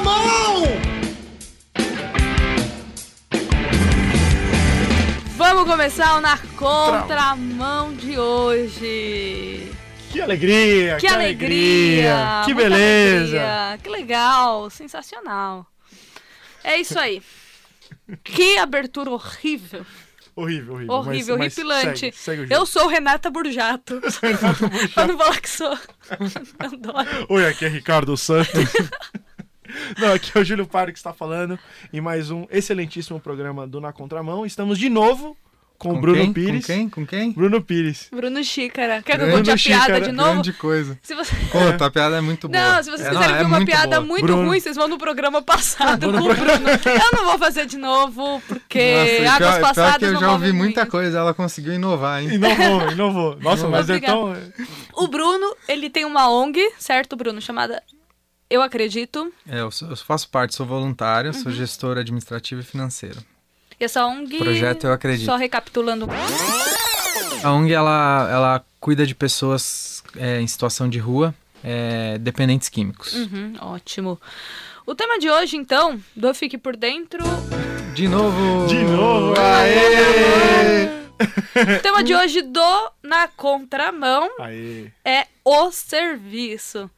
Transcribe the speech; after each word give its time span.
contramão! 0.00 0.64
Vamos 5.36 5.64
começar 5.64 6.16
o 6.16 6.20
Na 6.20 6.36
Contramão 6.56 7.94
de 7.94 8.18
hoje. 8.18 9.70
Que 10.10 10.20
alegria! 10.20 10.96
Que, 10.96 11.06
alegria! 11.06 12.42
Que 12.44 12.52
muita 12.54 12.68
beleza! 12.70 13.40
alegria, 13.40 13.78
Que 13.82 13.88
legal! 13.88 14.68
Sensacional! 14.70 15.66
É 16.64 16.76
isso 16.78 16.98
aí. 16.98 17.22
que 18.24 18.58
abertura 18.58 19.10
horrível. 19.10 19.86
Horrível, 20.36 20.74
horrível. 20.74 20.94
Horrível, 20.94 21.38
mas- 21.38 21.56
mas 21.56 21.64
horripilante. 21.64 22.00
segue, 22.12 22.16
segue 22.16 22.42
o 22.42 22.56
Eu 22.56 22.64
sou 22.66 22.86
Renata 22.88 23.30
Burjato. 23.30 24.00
pra 24.94 25.06
não 25.06 25.16
falar 25.18 25.40
que 25.40 25.48
sou. 25.48 25.78
Oi, 27.28 27.46
aqui 27.46 27.64
é 27.64 27.68
Ricardo 27.68 28.16
Santos. 28.16 28.52
Não, 29.98 30.12
aqui 30.12 30.30
é 30.36 30.40
o 30.40 30.44
Júlio 30.44 30.66
Pardo 30.66 30.92
que 30.92 30.98
está 30.98 31.12
falando 31.12 31.58
em 31.92 32.00
mais 32.00 32.30
um 32.30 32.46
excelentíssimo 32.50 33.20
programa 33.20 33.66
do 33.66 33.80
Na 33.80 33.92
Contramão. 33.92 34.44
Estamos 34.46 34.78
de 34.78 34.88
novo 34.88 35.36
com, 35.78 35.94
o 35.94 35.98
Bruno 35.98 36.18
quem? 36.18 36.32
Pires. 36.34 36.66
Com 36.66 36.72
quem? 36.74 36.88
Com 36.90 37.06
quem? 37.06 37.32
Bruno 37.32 37.62
Pires. 37.62 38.08
Bruno 38.12 38.44
Xícara. 38.44 39.00
Quer 39.02 39.16
que 39.16 39.22
eu 39.22 39.26
Grande 39.28 39.50
conte 39.50 39.50
a 39.50 39.56
piada 39.56 39.98
de 40.02 40.12
novo? 40.12 40.32
Grande 40.34 40.52
coisa. 40.52 40.98
Se 41.02 41.14
você... 41.14 41.34
Pô, 41.50 41.58
tua 41.78 41.90
piada 41.90 42.18
é 42.18 42.20
muito 42.20 42.50
boa. 42.50 42.62
Não, 42.74 42.82
se 42.82 42.90
vocês 42.90 43.08
É, 43.08 43.10
quiserem 43.10 43.28
não, 43.30 43.36
ver 43.38 43.44
é 43.44 43.46
uma 43.46 43.56
muito 43.56 43.68
piada 43.70 43.96
boa. 43.96 44.06
muito 44.06 44.26
Bruno. 44.26 44.46
ruim, 44.48 44.60
vocês 44.60 44.76
vão 44.76 44.88
no 44.88 44.98
programa 44.98 45.40
passado 45.40 46.04
com 46.12 46.18
o 46.18 46.34
Bruno. 46.34 46.68
Eu 46.68 47.16
não 47.16 47.24
vou 47.24 47.38
fazer 47.38 47.64
de 47.64 47.78
novo, 47.78 48.42
porque 48.46 48.94
Nossa, 48.94 49.10
e 49.10 49.26
águas 49.26 49.38
pior, 49.38 49.52
pior 49.54 49.60
passadas 49.62 49.96
que 50.00 50.04
eu 50.04 50.12
não 50.12 50.20
já 50.20 50.32
ouvi 50.32 50.52
muita 50.52 50.84
coisa, 50.84 51.16
ela 51.18 51.32
conseguiu 51.32 51.72
inovar, 51.72 52.22
hein? 52.22 52.34
Inovou, 52.34 52.90
inovou. 52.92 53.36
Nossa, 53.40 53.66
mas 53.66 53.88
é 53.88 54.00
tão. 54.00 54.36
O 54.92 55.08
Bruno, 55.08 55.56
ele 55.66 55.88
tem 55.88 56.04
uma 56.04 56.28
ONG, 56.30 56.60
certo, 56.78 57.16
Bruno? 57.16 57.40
Chamada 57.40 57.82
Eu 58.50 58.60
Acredito. 58.62 59.32
É, 59.48 59.60
eu, 59.60 59.70
sou- 59.70 59.88
eu 59.88 59.96
faço 59.96 60.28
parte, 60.28 60.54
sou 60.56 60.66
voluntário, 60.66 61.32
Uhum. 61.32 61.42
sou 61.42 61.52
gestor 61.52 61.96
administrativo 61.98 62.60
e 62.60 62.64
financeiro. 62.64 63.18
E 63.78 63.84
essa 63.84 64.04
ONG. 64.04 64.38
Projeto 64.38 64.86
Eu 64.88 64.92
Acredito. 64.92 65.24
Só 65.26 65.36
recapitulando. 65.36 66.06
A 67.42 67.52
ONG, 67.52 67.72
ela, 67.72 68.28
ela 68.30 68.64
cuida 68.80 69.06
de 69.06 69.14
pessoas 69.14 70.02
é, 70.16 70.40
em 70.40 70.46
situação 70.46 70.88
de 70.88 70.98
rua, 70.98 71.34
é, 71.64 72.18
dependentes 72.18 72.68
químicos. 72.68 73.14
Uhum, 73.14 73.54
ótimo. 73.60 74.20
O 74.84 74.94
tema 74.94 75.18
de 75.18 75.30
hoje, 75.30 75.56
então, 75.56 75.98
do 76.16 76.34
Fique 76.34 76.58
Por 76.58 76.76
Dentro. 76.76 77.22
De 77.94 78.08
novo! 78.08 78.66
De 78.66 78.82
novo! 78.82 79.34
Aê! 79.40 81.00
O 81.78 81.82
tema 81.82 82.02
de 82.02 82.14
hoje 82.14 82.42
do 82.42 82.90
Na 83.02 83.28
Contramão 83.28 84.28
Aê! 84.40 84.90
é 85.04 85.26
o 85.44 85.70
serviço. 85.70 86.90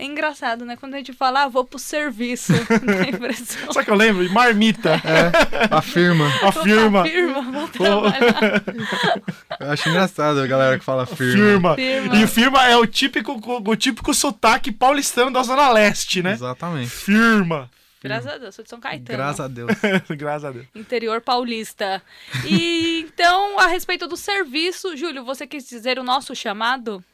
É 0.00 0.04
engraçado, 0.06 0.64
né? 0.64 0.76
Quando 0.76 0.94
a 0.94 0.96
gente 0.96 1.12
fala, 1.12 1.42
ah, 1.42 1.48
vou 1.48 1.62
pro 1.62 1.78
serviço. 1.78 2.54
Dá 2.82 3.06
impressão. 3.06 3.70
Só 3.70 3.84
que 3.84 3.90
eu 3.90 3.94
lembro, 3.94 4.32
marmita, 4.32 4.94
É, 5.04 5.30
afirma. 5.70 6.26
a 6.42 6.50
firma. 6.50 7.02
Firma, 7.04 7.42
vou 7.42 7.68
trabalhar. 7.68 8.64
Eu 9.60 9.70
acho 9.70 9.90
engraçado 9.90 10.40
a 10.40 10.46
galera 10.46 10.78
que 10.78 10.84
fala 10.86 11.04
firma. 11.04 11.74
Firma. 11.74 11.74
Firma. 11.74 12.16
E 12.16 12.24
o 12.24 12.28
firma 12.28 12.66
é 12.66 12.74
o 12.78 12.86
típico, 12.86 13.38
o 13.46 13.76
típico 13.76 14.14
sotaque 14.14 14.72
paulistano 14.72 15.30
da 15.30 15.42
Zona 15.42 15.70
Leste, 15.70 16.22
né? 16.22 16.32
Exatamente. 16.32 16.88
Firma. 16.88 17.70
Graças 18.02 18.32
a 18.32 18.38
Deus, 18.38 18.54
sou 18.54 18.62
de 18.62 18.70
São 18.70 18.80
Caetano. 18.80 19.18
Graças 19.18 19.40
a 19.40 19.48
Deus. 19.48 19.70
Graças 20.16 20.44
a 20.46 20.50
Deus. 20.50 20.64
Interior 20.74 21.20
paulista. 21.20 22.02
E 22.46 23.04
então, 23.06 23.58
a 23.60 23.66
respeito 23.66 24.08
do 24.08 24.16
serviço, 24.16 24.96
Júlio, 24.96 25.26
você 25.26 25.46
quis 25.46 25.68
dizer 25.68 25.98
o 25.98 26.02
nosso 26.02 26.34
chamado? 26.34 27.04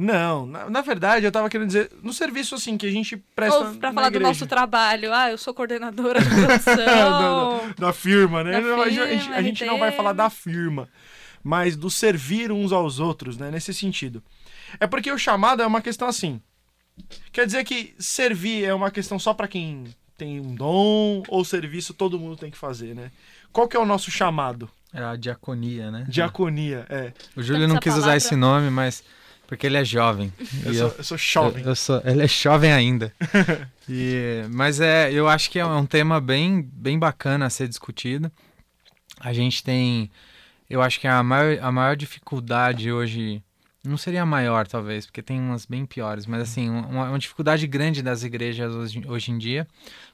Não, 0.00 0.46
na, 0.46 0.70
na 0.70 0.80
verdade 0.80 1.26
eu 1.26 1.32
tava 1.32 1.50
querendo 1.50 1.66
dizer, 1.66 1.90
no 2.04 2.12
serviço 2.12 2.54
assim 2.54 2.78
que 2.78 2.86
a 2.86 2.90
gente 2.90 3.16
presta 3.34 3.58
Ou 3.58 3.74
pra 3.74 3.92
falar 3.92 4.08
do 4.10 4.14
igreja. 4.14 4.28
nosso 4.28 4.46
trabalho? 4.46 5.12
Ah, 5.12 5.28
eu 5.32 5.36
sou 5.36 5.52
coordenadora 5.52 6.20
de 6.22 6.28
da, 6.30 6.46
produção. 6.46 7.74
da 7.76 7.92
firma, 7.92 8.44
né? 8.44 8.52
Da 8.52 8.60
Não, 8.60 8.80
a 8.82 8.88
gente- 8.88 9.32
a 9.32 9.42
gente, 9.42 9.58
firma, 9.58 9.72
não 9.72 9.80
vai 9.80 9.90
falar 9.90 10.12
da 10.12 10.30
firma, 10.30 10.88
mas 11.42 11.74
do 11.74 11.90
servir 11.90 12.52
uns 12.52 12.70
aos 12.70 13.00
outros, 13.00 13.36
né? 13.36 13.50
Nesse 13.50 13.74
sentido. 13.74 14.22
É 14.78 14.86
porque 14.86 15.10
o 15.10 15.18
chamado 15.18 15.62
é 15.62 15.66
uma 15.66 15.80
questão 15.82 16.06
assim. 16.06 16.40
Quer 17.32 17.46
dizer 17.46 17.64
que 17.64 17.94
servir 17.98 18.64
é 18.64 18.72
uma 18.74 18.90
questão 18.92 19.18
só 19.18 19.34
pra 19.34 19.48
quem 19.48 19.84
tem 20.16 20.38
um 20.40 20.54
dom 20.54 21.22
ou 21.28 21.44
serviço 21.44 21.92
todo 21.92 22.18
mundo 22.20 22.36
tem 22.36 22.50
que 22.52 22.58
fazer, 22.58 22.94
né? 22.94 23.10
Qual 23.52 23.66
que 23.66 23.76
é 23.76 23.80
o 23.80 23.86
nosso 23.86 24.10
chamado? 24.12 24.70
É 24.92 25.02
a 25.02 25.16
diaconia, 25.16 25.90
né? 25.90 26.04
Diaconia, 26.08 26.86
é. 26.88 27.12
O 27.36 27.42
Júlio 27.42 27.66
não 27.68 27.78
quis 27.78 27.92
usar 27.92 28.00
palavra- 28.02 28.16
esse 28.16 28.34
nome, 28.36 28.70
mas 28.70 29.02
porque 29.48 29.66
ele 29.66 29.78
é 29.78 29.84
jovem. 29.84 30.32
Eu 30.64 30.74
sou, 30.74 30.94
eu 30.98 31.04
sou 31.04 31.18
jovem. 31.18 31.62
Eu, 31.64 31.70
eu 31.70 31.74
sou, 31.74 32.00
ele 32.04 32.22
é 32.22 32.28
jovem 32.28 32.70
ainda. 32.72 33.12
E- 33.90 34.44
mas 34.50 34.80
é, 34.80 35.10
eu 35.10 35.26
acho 35.26 35.50
que 35.50 35.58
é 35.58 35.64
um 35.64 35.86
tema 35.86 36.20
bem, 36.20 36.60
bem 36.60 36.98
bacana 36.98 37.46
a 37.46 37.50
ser 37.50 37.66
discutido. 37.66 38.30
A 39.18 39.32
gente 39.32 39.64
tem, 39.64 40.10
eu 40.68 40.82
acho 40.82 41.00
que 41.00 41.06
a 41.08 41.22
maior, 41.22 41.58
a 41.62 41.72
maior 41.72 41.96
dificuldade 41.96 42.92
hoje, 42.92 43.42
não 43.88 43.96
seria 43.96 44.24
maior 44.24 44.66
talvez, 44.66 45.06
porque 45.06 45.22
tem 45.22 45.40
umas 45.40 45.66
bem 45.66 45.86
piores, 45.86 46.26
mas 46.26 46.42
assim, 46.42 46.68
uma, 46.68 47.08
uma 47.08 47.18
dificuldade 47.18 47.66
grande 47.66 48.02
das 48.02 48.22
igrejas 48.22 48.74
hoje, 48.74 49.02
hoje 49.06 49.30
em 49.32 49.38
dia, 49.38 49.66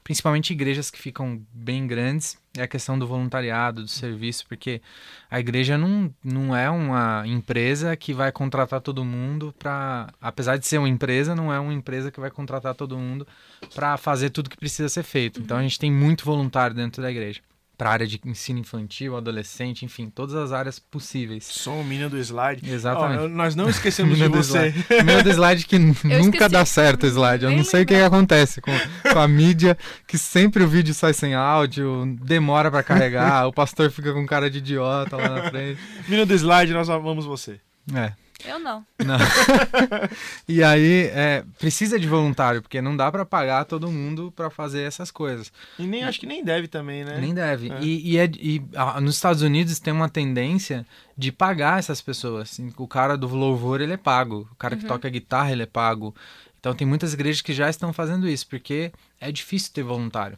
principalmente 0.03 0.51
igrejas 0.51 0.89
que 0.89 0.99
ficam 0.99 1.41
bem 1.53 1.85
grandes, 1.85 2.37
é 2.57 2.63
a 2.63 2.67
questão 2.67 2.97
do 2.97 3.05
voluntariado, 3.05 3.83
do 3.83 3.87
serviço, 3.87 4.45
porque 4.47 4.81
a 5.29 5.39
igreja 5.39 5.77
não, 5.77 6.13
não 6.23 6.55
é 6.55 6.69
uma 6.69 7.23
empresa 7.27 7.95
que 7.95 8.13
vai 8.13 8.31
contratar 8.31 8.79
todo 8.81 9.03
mundo 9.03 9.53
para. 9.59 10.07
Apesar 10.21 10.57
de 10.57 10.65
ser 10.65 10.77
uma 10.77 10.87
empresa, 10.87 11.35
não 11.35 11.51
é 11.53 11.59
uma 11.59 11.73
empresa 11.73 12.11
que 12.11 12.19
vai 12.19 12.31
contratar 12.31 12.73
todo 12.73 12.97
mundo 12.97 13.27
para 13.73 13.97
fazer 13.97 14.29
tudo 14.29 14.49
que 14.49 14.57
precisa 14.57 14.87
ser 14.87 15.03
feito. 15.03 15.41
Então 15.41 15.57
a 15.57 15.61
gente 15.61 15.77
tem 15.77 15.91
muito 15.91 16.23
voluntário 16.23 16.75
dentro 16.75 17.01
da 17.01 17.11
igreja. 17.11 17.41
Para 17.77 17.89
área 17.91 18.07
de 18.07 18.19
ensino 18.25 18.59
infantil, 18.59 19.17
adolescente, 19.17 19.83
enfim, 19.83 20.09
todas 20.09 20.33
as 20.35 20.51
áreas 20.53 20.79
possíveis. 20.79 21.43
Sou 21.45 21.81
o 21.81 21.83
menino 21.83 22.09
do 22.09 22.17
slide. 22.17 22.69
Exatamente. 22.71 23.21
Eu- 23.23 23.29
nós 23.29 23.55
não 23.55 23.67
esquecemos 23.69 24.17
de 24.17 24.27
você. 24.29 24.73
Menino 24.89 25.23
do 25.23 25.29
slide 25.29 25.65
que 25.65 25.77
nunca 25.79 26.07
esqueci. 26.15 26.49
dá 26.49 26.65
certo 26.65 27.03
o 27.03 27.07
slide. 27.07 27.43
Eu 27.43 27.49
Nem 27.49 27.57
não 27.59 27.65
sei 27.65 27.83
o 27.83 27.85
que, 27.85 27.95
acontece 27.95 28.61
com, 28.61 28.71
com 29.11 29.19
a 29.19 29.27
mídia, 29.27 29.77
que 30.07 30.17
sempre 30.17 30.63
o 30.63 30.67
vídeo 30.67 30.93
sai 30.93 31.13
sem 31.13 31.33
áudio, 31.35 32.15
demora 32.23 32.71
pra 32.71 32.81
carregar, 32.83 33.47
o 33.47 33.53
pastor 33.53 33.91
fica 33.91 34.13
com 34.13 34.25
cara 34.25 34.49
de 34.49 34.59
idiota 34.59 35.17
lá 35.17 35.29
na 35.29 35.49
frente. 35.49 35.79
menino 36.07 36.25
do 36.25 36.33
slide, 36.33 36.71
nós 36.73 36.89
amamos 36.89 37.25
você. 37.25 37.59
É. 37.93 38.13
Eu 38.43 38.59
não. 38.59 38.85
Não. 39.03 39.17
e 40.47 40.63
aí, 40.63 41.09
é, 41.13 41.43
precisa 41.57 41.99
de 41.99 42.07
voluntário, 42.07 42.61
porque 42.61 42.81
não 42.81 42.95
dá 42.95 43.11
pra 43.11 43.25
pagar 43.25 43.65
todo 43.65 43.91
mundo 43.91 44.31
pra 44.35 44.49
fazer 44.49 44.81
essas 44.81 45.09
coisas. 45.11 45.51
E 45.79 45.83
nem 45.87 46.03
acho 46.03 46.19
que 46.19 46.25
nem 46.25 46.43
deve 46.43 46.67
também, 46.67 47.03
né? 47.05 47.17
Nem 47.19 47.33
deve. 47.33 47.71
É. 47.71 47.79
E, 47.81 48.11
e, 48.13 48.17
é- 48.17 48.29
e, 48.35 48.61
ah, 48.75 48.99
nos 48.99 49.15
Estados 49.15 49.41
Unidos 49.41 49.79
tem 49.79 49.93
uma 49.93 50.09
tendência 50.09 50.85
de 51.17 51.31
pagar 51.31 51.79
essas 51.79 52.01
pessoas. 52.01 52.51
Assim, 52.51 52.73
O 52.77 52.87
cara 52.87 53.15
do 53.17 53.27
louvor, 53.27 53.81
ele 53.81 53.93
é 53.93 53.97
pago. 53.97 54.47
O 54.51 54.55
cara 54.55 54.75
que 54.75 54.85
toca 54.85 55.09
guitarra, 55.09 55.51
ele 55.51 55.63
é 55.63 55.67
pago. 55.67 56.13
Então 56.59 56.73
tem 56.73 56.85
muitas 56.87 57.13
igrejas 57.13 57.41
que 57.41 57.53
já 57.53 57.69
estão 57.69 57.93
fazendo 57.93 58.27
isso, 58.27 58.47
porque 58.47 58.91
é 59.21 59.31
difícil 59.31 59.71
ter 59.71 59.83
voluntário. 59.83 60.37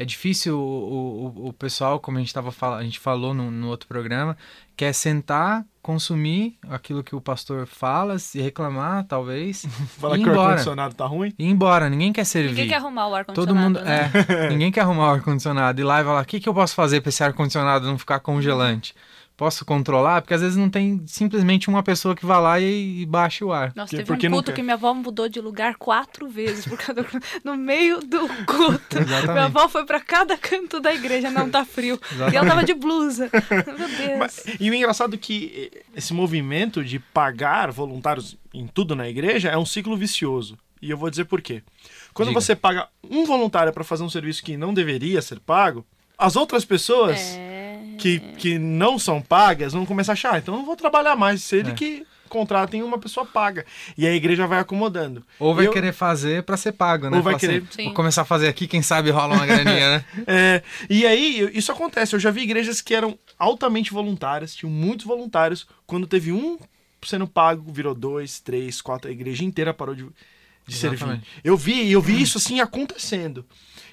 É 0.00 0.04
difícil 0.06 0.58
o, 0.58 1.32
o, 1.36 1.48
o 1.48 1.52
pessoal, 1.52 2.00
como 2.00 2.16
a 2.16 2.20
gente, 2.20 2.32
tava 2.32 2.50
a 2.74 2.82
gente 2.82 2.98
falou 2.98 3.34
no, 3.34 3.50
no 3.50 3.68
outro 3.68 3.86
programa, 3.86 4.34
quer 4.74 4.94
sentar, 4.94 5.62
consumir 5.82 6.56
aquilo 6.70 7.04
que 7.04 7.14
o 7.14 7.20
pastor 7.20 7.66
fala, 7.66 8.18
se 8.18 8.40
reclamar, 8.40 9.04
talvez, 9.04 9.66
Falar 10.00 10.16
que 10.16 10.24
o 10.24 10.32
embora. 10.32 10.40
ar-condicionado 10.48 10.94
tá 10.94 11.04
ruim. 11.04 11.34
E 11.38 11.44
ir 11.44 11.50
embora. 11.50 11.90
Ninguém 11.90 12.14
quer 12.14 12.24
servir. 12.24 12.50
Ninguém 12.52 12.68
quer 12.68 12.76
arrumar 12.76 13.08
o 13.08 13.10
Todo 13.10 13.50
ar-condicionado. 13.50 13.62
mundo. 13.62 13.80
né? 13.82 14.10
É, 14.28 14.48
ninguém 14.48 14.72
quer 14.72 14.80
arrumar 14.80 15.08
o 15.10 15.14
ar-condicionado. 15.16 15.78
E 15.78 15.84
lá 15.84 16.00
e 16.00 16.02
vai 16.02 16.14
lá, 16.14 16.22
o 16.22 16.24
que, 16.24 16.40
que 16.40 16.48
eu 16.48 16.54
posso 16.54 16.74
fazer 16.74 17.02
para 17.02 17.10
esse 17.10 17.22
ar-condicionado 17.22 17.86
não 17.86 17.98
ficar 17.98 18.20
congelante? 18.20 18.94
Posso 19.40 19.64
controlar? 19.64 20.20
Porque 20.20 20.34
às 20.34 20.42
vezes 20.42 20.54
não 20.54 20.68
tem 20.68 21.02
simplesmente 21.06 21.70
uma 21.70 21.82
pessoa 21.82 22.14
que 22.14 22.26
vai 22.26 22.38
lá 22.38 22.60
e, 22.60 23.00
e 23.00 23.06
baixa 23.06 23.42
o 23.42 23.50
ar. 23.50 23.72
Nossa, 23.74 23.92
teve 23.92 24.04
porque 24.04 24.28
um 24.28 24.32
culto 24.32 24.52
que 24.52 24.62
minha 24.62 24.74
avó 24.74 24.92
mudou 24.92 25.30
de 25.30 25.40
lugar 25.40 25.76
quatro 25.76 26.28
vezes 26.28 26.66
por 26.66 26.76
causa 26.76 27.02
do... 27.02 27.08
no 27.42 27.56
meio 27.56 28.00
do 28.00 28.28
culto. 28.44 28.98
Exatamente. 29.00 29.32
Minha 29.32 29.44
avó 29.46 29.66
foi 29.66 29.86
pra 29.86 29.98
cada 29.98 30.36
canto 30.36 30.78
da 30.78 30.92
igreja, 30.94 31.30
não 31.30 31.48
tá 31.48 31.64
frio. 31.64 31.98
E 32.30 32.36
ela 32.36 32.46
tava 32.46 32.62
de 32.62 32.74
blusa. 32.74 33.30
Meu 33.50 33.88
Deus. 33.88 34.18
Mas- 34.18 34.44
e 34.60 34.68
o 34.68 34.74
engraçado 34.74 35.14
é 35.14 35.16
que 35.16 35.70
eh, 35.74 35.84
esse 35.96 36.12
movimento 36.12 36.84
de 36.84 36.98
pagar 36.98 37.70
voluntários 37.70 38.36
em 38.52 38.66
tudo 38.66 38.94
na 38.94 39.08
igreja 39.08 39.48
é 39.48 39.56
um 39.56 39.64
ciclo 39.64 39.96
vicioso. 39.96 40.58
E 40.82 40.90
eu 40.90 40.98
vou 40.98 41.08
dizer 41.08 41.24
por 41.24 41.40
quê. 41.40 41.62
Quando 42.12 42.28
Diga. 42.28 42.42
você 42.42 42.54
paga 42.54 42.88
um 43.02 43.24
voluntário 43.24 43.72
para 43.72 43.84
fazer 43.84 44.02
um 44.02 44.10
serviço 44.10 44.44
que 44.44 44.58
não 44.58 44.74
deveria 44.74 45.22
ser 45.22 45.40
pago, 45.40 45.82
as 46.18 46.36
outras 46.36 46.66
pessoas 46.66 47.18
É... 47.18 47.49
que, 48.00 48.18
que 48.38 48.58
não 48.58 48.98
são 48.98 49.20
pagas 49.20 49.72
vão 49.72 49.84
começar 49.86 50.12
a 50.12 50.14
achar, 50.14 50.34
"Ah, 50.34 50.38
então 50.38 50.54
eu 50.54 50.58
não 50.58 50.66
vou 50.66 50.76
trabalhar 50.76 51.16
mais, 51.16 51.42
se 51.42 51.56
ele 51.56 51.70
É. 51.70 51.74
que 51.74 52.06
contratem 52.28 52.80
uma 52.80 52.96
pessoa 52.96 53.26
paga. 53.26 53.66
E 53.98 54.06
a 54.06 54.14
igreja 54.14 54.46
vai 54.46 54.60
acomodando. 54.60 55.24
Ou 55.36 55.52
vai 55.52 55.66
Eu- 55.66 55.72
querer 55.72 55.92
fazer 55.92 56.44
para 56.44 56.56
ser 56.56 56.70
pago, 56.70 57.10
né? 57.10 57.16
Ou 57.16 57.22
vai 57.24 57.32
Falar 57.32 57.40
querer- 57.40 57.64
Sim. 57.70 57.86
vou 57.86 57.94
começar 57.94 58.22
a 58.22 58.24
fazer 58.24 58.46
aqui, 58.46 58.68
quem 58.68 58.82
sabe 58.82 59.10
rola 59.10 59.34
uma 59.34 59.44
graninha, 59.44 59.98
né? 59.98 60.04
É, 60.28 60.62
e 60.88 61.04
aí, 61.04 61.50
isso 61.52 61.72
acontece. 61.72 62.14
Eu 62.14 62.20
já 62.20 62.30
vi 62.30 62.42
igrejas 62.42 62.80
que 62.80 62.94
eram 62.94 63.18
altamente 63.36 63.92
voluntárias, 63.92 64.54
tinham 64.54 64.70
muitos 64.72 65.04
voluntários. 65.04 65.66
Quando 65.88 66.06
teve 66.06 66.30
um 66.30 66.56
sendo 67.02 67.26
pago, 67.26 67.72
virou 67.72 67.96
dois, 67.96 68.38
três, 68.38 68.80
quatro. 68.80 69.08
A 69.08 69.12
igreja 69.12 69.42
inteira 69.44 69.74
parou 69.74 69.94
de, 69.96 70.06
de 70.70 70.76
servir. 70.76 70.96
Exatamente. 70.96 71.26
Eu 71.42 71.56
vi, 71.56 71.90
eu 71.90 72.00
vi 72.00 72.20
isso 72.22 72.38
assim 72.38 72.60
acontecendo. 72.60 73.44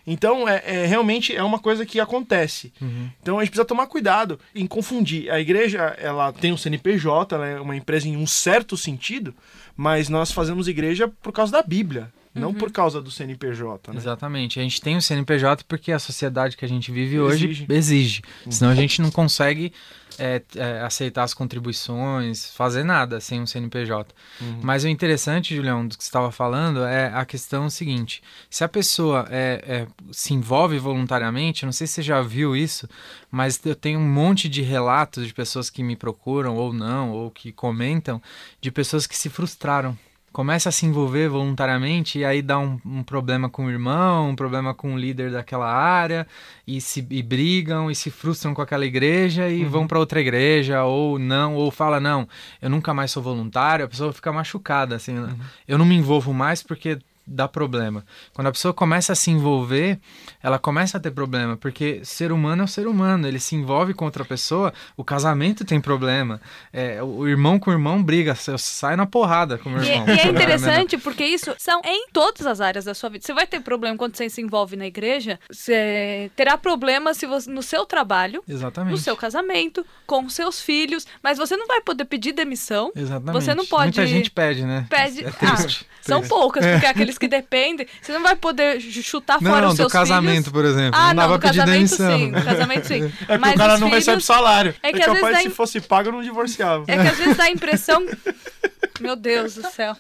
Então, 0.05 0.47
é, 0.47 0.61
é- 0.65 0.85
realmente 0.85 1.35
é 1.35 1.43
uma 1.43 1.59
coisa 1.59 1.85
que 1.85 1.99
acontece. 1.99 2.71
Uhum. 2.81 3.09
Então 3.21 3.37
a 3.37 3.41
gente 3.43 3.49
precisa 3.49 3.65
tomar 3.65 3.87
cuidado 3.87 4.39
em 4.55 4.65
confundir. 4.65 5.29
A 5.29 5.39
igreja, 5.39 5.95
ela 5.99 6.31
tem 6.31 6.53
um 6.53 6.57
CNPJ, 6.57 7.35
ela 7.35 7.45
é 7.45 7.59
uma 7.59 7.75
empresa 7.75 8.07
em 8.07 8.15
um 8.15 8.25
certo 8.25 8.77
sentido, 8.77 9.35
mas 9.75 10.07
nós 10.07 10.31
fazemos 10.31 10.67
igreja 10.67 11.11
por 11.21 11.33
causa 11.33 11.51
da 11.51 11.61
Bíblia, 11.61 12.11
não 12.37 12.53
por 12.53 12.71
causa 12.71 13.01
do 13.01 13.11
CNPJ, 13.11 13.91
né? 13.91 13.97
Exatamente. 13.97 14.59
A 14.59 14.63
gente 14.63 14.81
tem 14.81 14.97
o 14.97 15.01
CNPJ 15.01 15.63
porque 15.67 15.91
a 15.91 15.99
sociedade 15.99 16.55
que 16.55 16.65
a 16.65 16.67
gente 16.67 16.91
vive 16.91 17.19
hoje 17.19 17.45
Exige. 17.45 17.65
exige. 17.69 18.21
Senão 18.49 18.71
a 18.71 18.75
gente 18.75 19.01
não 19.01 19.11
consegue 19.11 19.73
é, 20.17 20.41
é, 20.55 20.81
aceitar 20.81 21.23
as 21.23 21.33
contribuições, 21.33 22.49
fazer 22.51 22.83
nada 22.83 23.19
sem 23.19 23.39
um 23.39 23.45
CNPJ. 23.45 24.13
Uhum. 24.41 24.59
Mas 24.63 24.83
o 24.83 24.87
interessante, 24.87 25.55
Julião, 25.55 25.87
do 25.87 25.97
que 25.97 26.03
você 26.03 26.09
estava 26.09 26.31
falando 26.31 26.83
é 26.83 27.11
a 27.13 27.25
questão 27.25 27.69
seguinte: 27.69 28.23
se 28.49 28.63
a 28.63 28.67
pessoa 28.67 29.27
é, 29.29 29.63
é, 29.67 29.87
se 30.11 30.33
envolve 30.33 30.79
voluntariamente, 30.79 31.65
não 31.65 31.71
sei 31.71 31.85
se 31.87 31.93
você 31.93 32.01
já 32.01 32.21
viu 32.21 32.55
isso, 32.55 32.89
mas 33.29 33.63
eu 33.65 33.75
tenho 33.75 33.99
um 33.99 34.09
monte 34.09 34.49
de 34.49 34.61
relatos 34.61 35.27
de 35.27 35.33
pessoas 35.33 35.69
que 35.69 35.83
me 35.83 35.95
procuram 35.95 36.55
ou 36.55 36.73
não, 36.73 37.11
ou 37.11 37.29
que 37.29 37.51
comentam, 37.51 38.21
de 38.59 38.71
pessoas 38.71 39.05
que 39.05 39.15
se 39.15 39.29
frustraram. 39.29 39.97
Começa 40.37 40.69
a 40.69 40.71
se 40.71 40.85
envolver 40.85 41.27
voluntariamente 41.29 42.19
e 42.19 42.23
aí 42.23 42.43
dá 42.43 42.59
um, 42.59 42.79
um 42.85 43.01
problema 43.01 43.49
com 43.49 43.65
o 43.65 43.71
irmão, 43.71 44.29
um 44.29 44.35
problema 44.35 44.71
com 44.71 44.93
o 44.93 44.95
líder 44.95 45.31
daquela 45.31 45.65
área 45.65 46.27
e 46.67 46.79
se 46.79 47.03
e 47.09 47.23
brigam 47.23 47.89
e 47.89 47.95
se 47.95 48.11
frustram 48.11 48.53
com 48.53 48.61
aquela 48.61 48.85
igreja 48.85 49.49
e 49.49 49.65
vão 49.65 49.87
para 49.87 49.97
outra 49.97 50.21
igreja 50.21 50.83
ou 50.83 51.17
não 51.17 51.55
ou 51.55 51.71
fala 51.71 51.99
não, 51.99 52.27
eu 52.61 52.69
nunca 52.69 52.93
mais 52.93 53.09
sou 53.09 53.23
voluntário, 53.23 53.85
a 53.85 53.87
pessoa 53.87 54.13
fica 54.13 54.31
machucada 54.31 54.95
assim, 54.95 55.13
né? 55.13 55.35
eu 55.67 55.75
não 55.75 55.85
me 55.85 55.95
envolvo 55.95 56.31
mais 56.31 56.61
porque 56.61 56.99
dá 57.27 57.47
problema. 57.47 58.05
Quando 58.33 58.47
a 58.47 58.51
pessoa 58.51 58.73
começa 58.73 59.11
a 59.13 59.15
se 59.15 59.29
envolver, 59.29 59.99
ela 60.41 60.57
começa 60.57 60.97
a 60.97 60.99
ter 60.99 61.11
problema, 61.11 61.57
porque 61.57 61.99
ser 62.03 62.31
humano 62.31 62.61
é 62.61 62.65
o 62.65 62.67
ser 62.67 62.87
humano, 62.87 63.27
ele 63.27 63.39
se 63.39 63.55
envolve 63.55 63.93
com 63.93 64.05
outra 64.05 64.23
pessoa, 64.23 64.73
o 64.95 65.03
casamento 65.03 65.65
tem 65.65 65.81
problema, 65.81 66.39
é, 66.71 67.03
o 67.03 67.27
irmão 67.27 67.59
com 67.59 67.69
o 67.69 67.73
irmão 67.73 68.01
briga, 68.01 68.33
sai 68.35 68.95
na 68.95 69.05
porrada 69.05 69.57
com 69.57 69.69
o 69.73 69.83
E, 69.83 69.89
irmão. 69.89 70.07
e 70.07 70.19
é 70.19 70.27
interessante 70.29 70.97
porque 70.97 71.25
isso 71.25 71.53
são 71.57 71.81
em 71.83 72.07
todas 72.13 72.45
as 72.47 72.61
áreas 72.61 72.85
da 72.85 72.93
sua 72.93 73.09
vida. 73.09 73.25
Você 73.25 73.33
vai 73.33 73.45
ter 73.45 73.59
problema 73.59 73.97
quando 73.97 74.15
você 74.15 74.29
se 74.29 74.41
envolve 74.41 74.75
na 74.77 74.85
igreja, 74.87 75.39
você 75.51 76.31
terá 76.35 76.57
problema 76.57 77.13
se 77.13 77.25
você, 77.25 77.49
no 77.51 77.61
seu 77.61 77.85
trabalho, 77.85 78.41
Exatamente. 78.47 78.91
no 78.91 78.97
seu 78.97 79.17
casamento, 79.17 79.85
com 80.05 80.29
seus 80.29 80.61
filhos, 80.61 81.05
mas 81.21 81.37
você 81.37 81.57
não 81.57 81.67
vai 81.67 81.81
poder 81.81 82.05
pedir 82.05 82.31
demissão. 82.31 82.91
Exatamente. 82.95 83.43
Você 83.43 83.53
não 83.53 83.65
pode- 83.65 83.83
Muita 83.97 84.07
gente 84.07 84.31
pede, 84.31 84.63
né? 84.63 84.85
Pede. 84.89 85.25
É 85.25 85.31
triste. 85.31 85.85
Ah, 85.89 85.97
são 86.01 86.19
triste. 86.19 86.29
poucas, 86.29 86.65
porque 86.65 86.85
aqueles 86.85 87.16
que 87.17 87.27
dependem, 87.27 87.87
você 88.01 88.11
não 88.13 88.21
vai 88.23 88.35
poder 88.35 88.79
ch- 88.81 89.01
chutar 89.03 89.41
Não, 89.41 89.49
fora 89.51 89.61
não, 89.63 89.67
os 89.69 89.73
do 89.75 89.77
seus 89.77 89.91
casamento, 89.91 90.35
filhos. 90.45 90.49
por 90.49 90.65
exemplo. 90.65 90.99
Ah, 90.99 91.07
não 91.07 91.07
não, 91.09 91.15
dava 91.15 91.37
do 91.37 91.41
pedir 91.41 91.59
casamento 91.59 91.97
demissão. 91.97 92.17
sim, 92.19 92.31
do 92.31 92.43
casamento 92.43 92.87
sim. 92.87 93.13
É 93.27 93.33
que 93.33 93.37
Mas 93.37 93.53
o 93.53 93.57
cara 93.57 93.77
não 93.77 93.87
filhos- 93.89 94.05
recebe 94.05 94.23
salário. 94.23 94.75
é 94.83 94.89
É, 94.89 94.93
que 94.93 95.01
às 95.03 95.13
vezes 95.19 95.37
se 95.41 95.47
em- 95.47 95.51
fosse 95.51 95.81
pago, 95.81 96.09
eu 96.09 96.13
não 96.13 96.21
divorciava. 96.21 96.83
É 96.87 96.95
que 96.97 97.07
às 97.07 97.17
vezes 97.17 97.37
dá 97.37 97.43
a 97.45 97.49
impressão. 97.51 98.05
Meu 98.99 99.15
Deus 99.15 99.55
do 99.55 99.69
céu. 99.69 99.95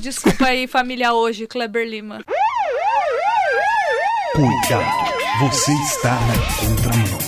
Desculpa 0.00 0.46
aí, 0.46 0.66
família 0.66 1.12
hoje, 1.12 1.46
Kleber 1.46 1.86
Lima. 1.88 2.24
Cuidado, 4.34 5.10
você 5.40 5.72
está 5.72 6.14
na 6.14 6.66
contramão. 6.66 7.18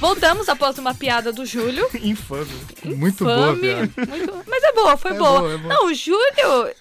Voltamos 0.00 0.48
após 0.48 0.78
uma 0.78 0.94
piada 0.94 1.32
do 1.32 1.44
Júlio. 1.44 1.88
Infame. 2.00 2.48
Muito 2.84 3.24
boa, 3.24 3.56
piada. 3.56 3.90
Muito- 3.96 4.44
Mas 4.46 4.57
boa, 4.82 4.96
foi 4.96 5.10
É 5.10 5.14
boa. 5.14 5.40
boa, 5.40 5.52
é 5.54 5.56
boa. 5.58 5.74
Não, 5.74 5.86
o 5.86 5.94
Júlio, 5.94 6.74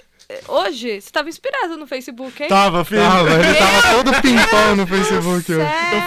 hoje, 0.48 0.88
você 0.90 0.98
estava 0.98 1.30
inspirado 1.30 1.78
no 1.78 1.88
Facebook, 1.88 2.44
hein? 2.44 2.50
Tava, 2.50 2.84
filho. 2.84 3.02
Tava, 3.02 3.30
ele 3.34 3.54
tava 3.56 3.82
todo 3.96 4.22
pimpão 4.22 4.76
no 4.76 4.86
Facebook. 4.88 5.52
Eu 5.52 5.62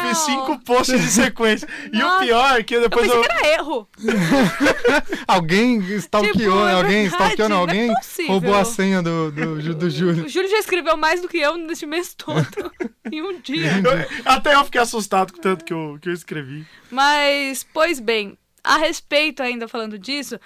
fiz 0.08 0.19
cinco 0.19 0.58
posts 0.60 1.00
de 1.00 1.08
sequência. 1.10 1.66
E 1.92 1.96
o 1.96 2.00
Nossa. 2.00 2.25
pior 2.25 2.60
é 2.60 2.62
que 2.62 2.75
Eu 2.76 2.82
depois 2.82 3.06
pensei 3.06 3.19
eu. 3.19 3.22
que 3.25 3.32
era 3.32 3.48
erro. 3.54 3.88
Alguém 5.26 5.78
stalkeou, 5.96 6.32
Tipo, 6.32 6.66
é 6.69 6.72
alguém 6.75 7.04
stalkeou, 7.06 7.48
não, 7.48 7.56
não 7.58 7.66
é 7.66 7.69
alguém 7.70 7.94
possível. 7.94 8.32
roubou 8.32 8.54
a 8.54 8.64
senha 8.64 9.02
do, 9.02 9.31
do, 9.31 9.75
do 9.75 9.90
Júlio. 9.90 10.25
O 10.25 10.28
Júlio 10.28 10.50
já 10.50 10.58
escreveu 10.58 10.96
mais 10.96 11.20
do 11.22 11.28
que 11.28 11.38
eu 11.38 11.56
nesse 11.56 11.86
mês 11.86 12.14
todo. 12.14 12.46
em 13.10 13.22
um 13.22 13.40
dia. 13.40 13.70
eu- 13.78 14.22
Até 14.25 14.54
eu 14.54 14.64
fiquei 14.64 14.81
assustado 14.81 15.32
com 15.32 15.38
o 15.38 15.43
tanto 15.43 15.64
que 15.64 15.72
eu, 15.72 15.98
que 16.00 16.08
eu 16.08 16.12
escrevi. 16.12 16.66
Mas, 16.90 17.64
pois 17.72 18.00
bem, 18.00 18.36
a 18.62 18.76
respeito 18.76 19.43
ainda 19.43 19.69
falando 19.69 19.98
disso, 19.98 20.38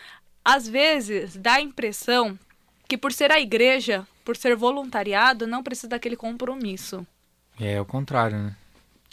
às 0.44 0.68
vezes 0.68 1.36
dá 1.36 1.54
a 1.54 1.60
impressão 1.60 2.38
que 2.86 2.98
por 2.98 3.12
ser 3.12 3.32
a 3.32 3.40
igreja, 3.40 4.06
por 4.24 4.36
ser 4.36 4.54
voluntariado, 4.54 5.46
não 5.46 5.62
precisa 5.62 5.88
daquele 5.88 6.16
compromisso. 6.16 7.06
É 7.58 7.80
o 7.80 7.84
contrário, 7.84 8.36
né? 8.36 8.56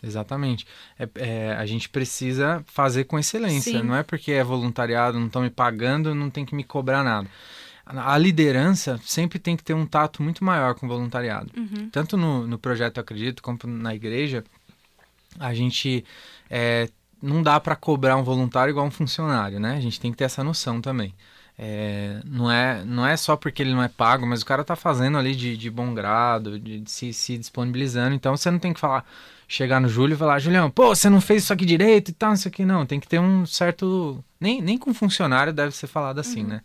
Exatamente. 0.04 0.66
É, 0.98 1.10
é, 1.16 1.54
a 1.54 1.66
gente 1.66 1.88
precisa 1.88 2.64
fazer 2.66 3.04
com 3.06 3.20
excelência. 3.20 3.80
Sim. 3.80 3.84
Não 3.84 3.96
é 3.96 4.04
porque 4.04 4.32
é 4.32 4.44
voluntariado, 4.44 5.20
não 5.20 5.28
estão 5.28 5.44
me 5.44 5.50
pagando, 5.50 6.16
não 6.16 6.30
tem 6.30 6.46
que 6.46 6.56
me 6.56 6.64
cobrar 6.64 7.04
nada. 7.04 7.30
A 7.86 8.18
liderança 8.18 9.00
sempre 9.04 9.38
tem 9.38 9.56
que 9.56 9.64
ter 9.64 9.74
um 9.74 9.86
tato 9.86 10.24
muito 10.24 10.44
maior 10.44 10.76
com 10.76 10.86
o 10.86 10.90
voluntariado. 10.90 11.52
Tanto 11.92 12.16
no, 12.16 12.48
no 12.48 12.58
projeto 12.58 13.00
Acredito, 13.00 13.44
como 13.44 13.60
na 13.66 13.94
igreja, 13.94 14.44
a 15.40 15.54
gente 15.54 16.06
é, 16.50 16.90
não 17.22 17.44
dá 17.44 17.60
para 17.60 17.76
cobrar 17.76 18.18
um 18.18 18.24
voluntário 18.24 18.72
igual 18.72 18.86
um 18.86 18.92
funcionário, 18.92 19.60
né? 19.60 19.76
A 19.76 19.80
gente 19.80 20.00
tem 20.00 20.12
que 20.12 20.18
ter 20.18 20.26
essa 20.26 20.44
noção 20.44 20.82
também. 20.82 21.14
É, 21.58 22.22
não, 22.26 22.52
é, 22.52 22.84
não 22.84 23.06
é 23.06 23.16
só 23.16 23.36
porque 23.36 23.62
ele 23.62 23.74
não 23.74 23.84
é 23.84 23.88
pago, 23.88 24.26
mas 24.26 24.42
o 24.42 24.46
cara 24.46 24.64
tá 24.64 24.76
fazendo 24.76 25.18
ali 25.18 25.36
de, 25.36 25.56
de 25.56 25.70
bom 25.70 25.94
grado, 25.94 26.60
de, 26.60 26.80
de 26.80 26.90
se, 26.90 27.14
se 27.14 27.38
disponibilizando. 27.38 28.16
Então 28.16 28.36
você 28.36 28.50
não 28.50 28.58
tem 28.58 28.74
que 28.74 28.80
falar, 28.80 29.06
chegar 29.48 29.80
no 29.80 29.88
Júlio 29.88 30.16
e 30.16 30.18
falar, 30.18 30.40
Julião, 30.40 30.72
pô, 30.72 30.96
você 30.96 31.10
não 31.10 31.22
fez 31.22 31.44
isso 31.44 31.54
aqui 31.54 31.66
direito 31.66 32.10
e 32.10 32.14
tal, 32.14 32.34
isso 32.34 32.48
aqui 32.48 32.66
não. 32.66 32.86
Tem 32.86 33.00
que 33.00 33.08
ter 33.08 33.20
um 33.20 33.46
certo. 33.46 34.24
Nem, 34.40 34.62
nem 34.62 34.78
com 34.78 34.94
funcionário 34.94 35.54
deve 35.54 35.76
ser 35.76 35.88
falado 35.88 36.20
assim, 36.20 36.44
né? 36.44 36.62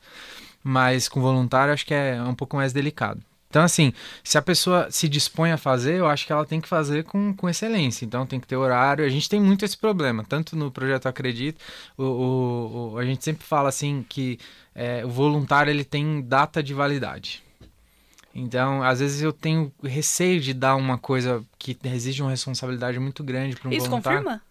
Mas 0.63 1.09
com 1.09 1.21
voluntário 1.21 1.75
acho 1.75 1.85
que 1.85 1.95
é 1.95 2.23
um 2.23 2.35
pouco 2.35 2.57
mais 2.57 2.73
delicado. 2.73 3.21
Então, 3.57 3.65
assim, 3.65 3.91
se 4.23 4.37
a 4.37 4.43
pessoa 4.43 4.91
se 4.91 5.09
dispõe 5.09 5.51
a 5.51 5.57
fazer, 5.57 5.95
eu 5.95 6.07
acho 6.07 6.27
que 6.27 6.33
ela 6.33 6.45
tem 6.45 6.61
que 6.61 6.69
fazer 6.69 7.05
com, 7.05 7.33
com 7.33 7.49
excelência. 7.49 8.05
Então, 8.05 8.27
tem 8.27 8.39
que 8.39 8.47
ter 8.47 8.55
horário. 8.55 9.03
A 9.03 9.09
gente 9.09 9.31
tem 9.31 9.41
muito 9.41 9.65
esse 9.65 9.79
problema, 9.79 10.23
tanto 10.23 10.55
no 10.55 10.71
projeto 10.71 11.07
Acredito, 11.07 11.59
o, 11.97 12.03
o- 12.05 12.93
o- 12.93 12.99
a 12.99 13.05
gente 13.07 13.25
sempre 13.25 13.47
fala 13.47 13.71
assim 13.71 14.05
que 14.07 14.39
é, 14.75 15.07
o 15.07 15.09
voluntário 15.09 15.71
ele 15.71 15.85
tem 15.85 16.21
data 16.21 16.63
de 16.63 16.75
validade. 16.75 17.43
Então, 18.35 18.83
às 18.83 19.01
vezes 19.01 19.23
eu 19.23 19.33
tenho 19.33 19.73
receio 19.83 20.39
de 20.39 20.53
dar 20.53 20.77
uma 20.77 20.99
coisa 20.99 21.43
que 21.59 21.79
exige 21.83 22.21
uma 22.21 22.31
responsabilidade 22.33 22.99
muito 22.99 23.25
grande 23.25 23.57
para 23.57 23.71
um 23.71 23.73
Isso 23.73 23.89
voluntário. 23.89 24.19
confirma? 24.19 24.43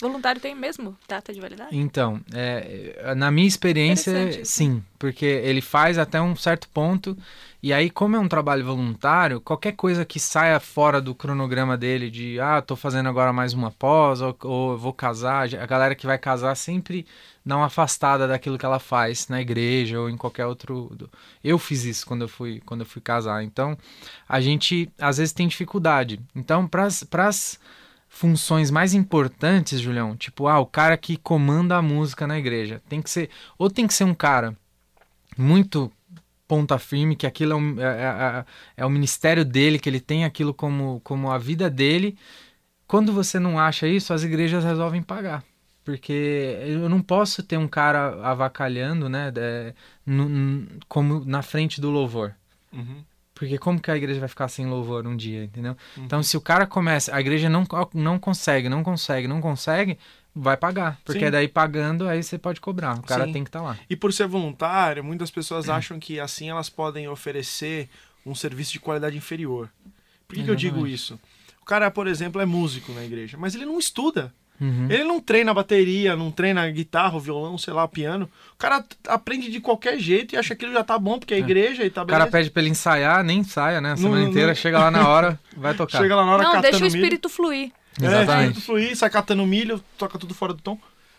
Voluntário 0.00 0.40
tem 0.40 0.54
mesmo 0.54 0.96
data 1.06 1.32
de 1.32 1.40
validade? 1.40 1.76
Então, 1.76 2.20
é, 2.34 3.14
na 3.14 3.30
minha 3.30 3.46
experiência, 3.46 4.30
isso. 4.30 4.46
sim, 4.46 4.82
porque 4.98 5.24
ele 5.24 5.60
faz 5.60 5.96
até 5.96 6.20
um 6.20 6.34
certo 6.34 6.68
ponto, 6.70 7.16
e 7.62 7.72
aí, 7.72 7.88
como 7.88 8.16
é 8.16 8.18
um 8.18 8.26
trabalho 8.26 8.64
voluntário, 8.64 9.40
qualquer 9.40 9.72
coisa 9.72 10.04
que 10.04 10.18
saia 10.18 10.58
fora 10.58 11.00
do 11.00 11.14
cronograma 11.14 11.76
dele, 11.76 12.10
de 12.10 12.40
ah, 12.40 12.60
tô 12.60 12.74
fazendo 12.74 13.08
agora 13.08 13.32
mais 13.32 13.52
uma 13.54 13.70
pós, 13.70 14.20
ou, 14.20 14.36
ou 14.42 14.76
vou 14.76 14.92
casar, 14.92 15.48
a 15.54 15.66
galera 15.66 15.94
que 15.94 16.04
vai 16.04 16.18
casar 16.18 16.56
sempre 16.56 17.06
dá 17.46 17.56
uma 17.56 17.66
afastada 17.66 18.26
daquilo 18.26 18.58
que 18.58 18.66
ela 18.66 18.80
faz 18.80 19.28
na 19.28 19.40
igreja 19.40 20.00
ou 20.00 20.10
em 20.10 20.16
qualquer 20.16 20.46
outro. 20.46 20.90
Eu 21.42 21.56
fiz 21.56 21.84
isso 21.84 22.04
quando 22.04 22.22
eu 22.22 22.28
fui, 22.28 22.60
quando 22.66 22.80
eu 22.80 22.86
fui 22.86 23.00
casar, 23.00 23.44
então 23.44 23.78
a 24.28 24.40
gente 24.40 24.90
às 24.98 25.18
vezes 25.18 25.32
tem 25.32 25.46
dificuldade. 25.46 26.20
Então, 26.34 26.66
para 26.66 26.86
as 26.86 27.60
funções 28.08 28.72
mais 28.72 28.92
importantes, 28.92 29.80
Julião, 29.80 30.16
tipo, 30.16 30.48
ah, 30.48 30.58
o 30.58 30.66
cara 30.66 30.96
que 30.96 31.16
comanda 31.16 31.76
a 31.76 31.82
música 31.82 32.26
na 32.26 32.38
igreja, 32.38 32.82
tem 32.88 33.00
que 33.00 33.08
ser, 33.08 33.30
ou 33.56 33.70
tem 33.70 33.86
que 33.86 33.94
ser 33.94 34.04
um 34.04 34.14
cara 34.14 34.56
muito 35.38 35.90
ponta 36.52 36.78
firme, 36.78 37.16
que 37.16 37.26
aquilo 37.26 37.52
é, 37.52 37.56
um- 37.56 37.80
é- 37.80 37.84
é- 38.02 38.44
é 38.82 38.84
o 38.84 38.90
ministério 38.90 39.42
dele, 39.42 39.78
que 39.78 39.88
ele 39.88 40.00
tem 40.00 40.26
aquilo 40.26 40.52
como, 40.52 41.00
como 41.02 41.30
a 41.30 41.38
vida 41.38 41.70
dele. 41.70 42.14
Quando 42.86 43.10
você 43.10 43.38
não 43.38 43.58
acha 43.58 43.88
isso, 43.88 44.12
as 44.12 44.22
igrejas 44.22 44.62
resolvem 44.62 45.00
pagar. 45.02 45.42
Porque 45.82 46.58
eu 46.66 46.90
não 46.90 47.00
posso 47.00 47.42
ter 47.42 47.56
um 47.56 47.66
cara 47.66 48.20
avacalhando, 48.22 49.08
né, 49.08 49.32
é, 49.34 49.72
como 50.86 51.24
na 51.24 51.40
frente 51.40 51.80
do 51.80 51.90
louvor. 51.90 52.34
Uhum. 52.70 53.02
Porque 53.34 53.56
como 53.56 53.80
que 53.80 53.90
a 53.90 53.96
igreja 53.96 54.20
vai 54.20 54.28
ficar 54.28 54.48
sem 54.48 54.66
louvor 54.66 55.06
um 55.06 55.16
dia, 55.16 55.44
entendeu? 55.44 55.74
Então, 55.96 56.22
se 56.22 56.36
o 56.36 56.40
cara 56.40 56.66
começa, 56.66 57.16
a 57.16 57.20
igreja 57.20 57.48
não, 57.48 57.66
não 57.94 58.18
consegue, 58.18 58.68
não 58.68 58.82
consegue, 58.82 59.26
não 59.26 59.40
consegue, 59.40 59.98
vai 60.34 60.56
pagar. 60.56 60.98
Porque 61.04 61.24
Sim. 61.26 61.30
daí 61.30 61.48
pagando, 61.48 62.08
aí 62.08 62.22
você 62.22 62.38
pode 62.38 62.60
cobrar. 62.60 62.98
O 62.98 63.02
cara 63.02 63.26
Sim. 63.26 63.32
tem 63.32 63.44
que 63.44 63.48
estar 63.48 63.62
lá. 63.62 63.76
E 63.88 63.94
por 63.96 64.12
ser 64.12 64.26
voluntário, 64.26 65.02
muitas 65.04 65.30
pessoas 65.30 65.68
acham 65.68 65.98
que 65.98 66.18
assim 66.20 66.48
elas 66.50 66.68
podem 66.68 67.08
oferecer 67.08 67.88
um 68.24 68.34
serviço 68.34 68.72
de 68.72 68.80
qualidade 68.80 69.16
inferior. 69.16 69.68
Por 70.26 70.36
que, 70.36 70.44
que 70.44 70.50
eu 70.50 70.54
digo 70.56 70.86
isso? 70.86 71.18
O 71.60 71.64
cara, 71.64 71.90
por 71.90 72.06
exemplo, 72.06 72.40
é 72.40 72.46
músico 72.46 72.92
na 72.92 73.04
igreja, 73.04 73.36
mas 73.38 73.54
ele 73.54 73.64
não 73.66 73.78
estuda. 73.78 74.32
Uhum. 74.60 74.86
Ele 74.88 75.02
não 75.02 75.20
treina 75.20 75.52
bateria, 75.52 76.14
não 76.14 76.30
treina 76.30 76.70
guitarra, 76.70 77.18
violão, 77.18 77.58
sei 77.58 77.74
lá, 77.74 77.86
piano. 77.88 78.30
O 78.54 78.56
cara 78.56 78.84
aprende 79.08 79.50
de 79.50 79.58
qualquer 79.60 79.98
jeito 79.98 80.34
e 80.34 80.38
acha 80.38 80.54
que 80.54 80.64
ele 80.64 80.72
já 80.72 80.84
tá 80.84 80.96
bom, 80.98 81.18
porque 81.18 81.34
é 81.34 81.38
igreja 81.38 81.84
e 81.84 81.90
tá 81.90 82.02
O 82.02 82.06
cara 82.06 82.24
beleza. 82.26 82.30
pede 82.38 82.50
pra 82.50 82.62
ele 82.62 82.70
ensaiar, 82.70 83.24
nem 83.24 83.40
ensaia, 83.40 83.80
né? 83.80 83.92
A 83.92 83.96
semana 83.96 84.22
Não, 84.22 84.28
inteira, 84.30 84.48
não. 84.48 84.54
chega 84.54 84.78
lá 84.78 84.90
na 84.90 85.08
hora, 85.08 85.38
vai 85.56 85.74
tocar. 85.74 85.98
Chega 85.98 86.14
lá 86.14 86.24
na 86.24 86.32
hora 86.32 86.42
Não, 86.44 86.60
deixa 86.60 86.78
o 86.78 86.80
milho. 86.82 86.94
espírito 86.96 87.28
fluir. 87.28 87.72
É, 88.00 88.06
Exatamente. 88.06 88.30
espírito 88.48 88.60
fluir, 88.62 88.96
sai 88.96 89.10
catando 89.10 89.44
milho, 89.46 89.82
toca 89.98 90.18
tudo 90.18 90.34
fora 90.34 90.52
do 90.54 90.60
tom. 90.62 90.78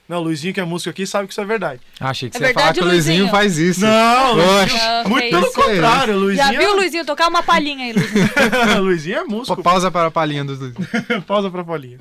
Não, 0.10 0.18
o 0.18 0.24
Luizinho, 0.24 0.54
que 0.54 0.60
é 0.60 0.66
músico 0.66 0.90
aqui, 0.90 1.08
sabe 1.08 1.28
que 1.28 1.34
isso 1.34 1.40
é 1.40 1.46
verdade. 1.46 1.80
Ah, 1.98 2.10
achei 2.10 2.30
que 2.30 2.36
É 2.36 2.40
você 2.40 2.46
ia 2.48 2.54
falar 2.54 2.66
verdade, 2.66 2.80
que 2.80 2.86
o 2.86 2.90
Luizinho, 2.90 3.18
Luizinho? 3.24 3.32
faz 3.32 3.58
isso. 3.58 3.80
Não, 3.82 4.36
Poxa. 4.36 5.04
Não, 5.04 5.10
muito 5.10 5.30
pelo 5.30 5.46
isso 5.48 5.54
contrário, 5.56 6.18
Luizinho. 6.18 6.52
Já 6.54 6.60
viu 6.60 6.72
o 6.72 6.76
Luizinho 6.76 7.06
tocar 7.06 7.30
uma 7.30 7.42
palhinha 7.42 7.86
aí, 7.86 7.94
Luizinho? 7.94 8.30
Luizinho 8.84 9.18
é 9.20 9.24
músico. 9.24 9.64
Pausa 9.64 9.90
para 9.90 10.08
a 10.08 10.12
palhinha 10.12 10.44
do 10.44 10.54
Luizinho. 10.56 10.76
Pausa 11.26 11.50
pra 11.50 11.64
Paulinha. 11.64 12.00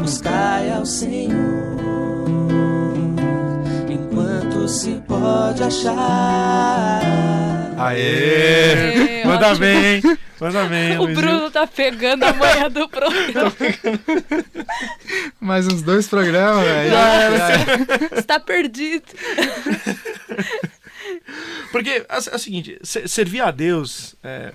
Buscai 0.00 0.70
ao 0.72 0.86
Senhor 0.86 1.76
se 4.68 5.00
pode 5.06 5.62
achar. 5.62 7.00
Aê! 7.78 9.20
É, 9.22 9.24
Manda 9.26 9.46
ótimo. 9.48 9.60
bem, 9.60 10.02
manda 10.40 10.64
bem, 10.66 10.96
O 10.98 11.02
Luizinho. 11.04 11.20
Bruno 11.26 11.50
tá 11.50 11.66
pegando 11.66 12.24
a 12.24 12.32
manhã 12.32 12.70
do 12.70 12.88
programa. 12.88 13.52
Mais 15.40 15.66
uns 15.66 15.82
dois 15.82 16.08
programas, 16.08 16.64
velho. 16.64 16.92
Você 18.14 18.22
tá 18.22 18.40
perdido. 18.40 19.04
Porque 21.72 21.90
é, 21.90 22.06
é 22.08 22.34
o 22.34 22.38
seguinte, 22.38 22.78
se- 22.82 23.06
servir 23.08 23.40
a 23.42 23.50
Deus 23.50 24.14
é, 24.22 24.52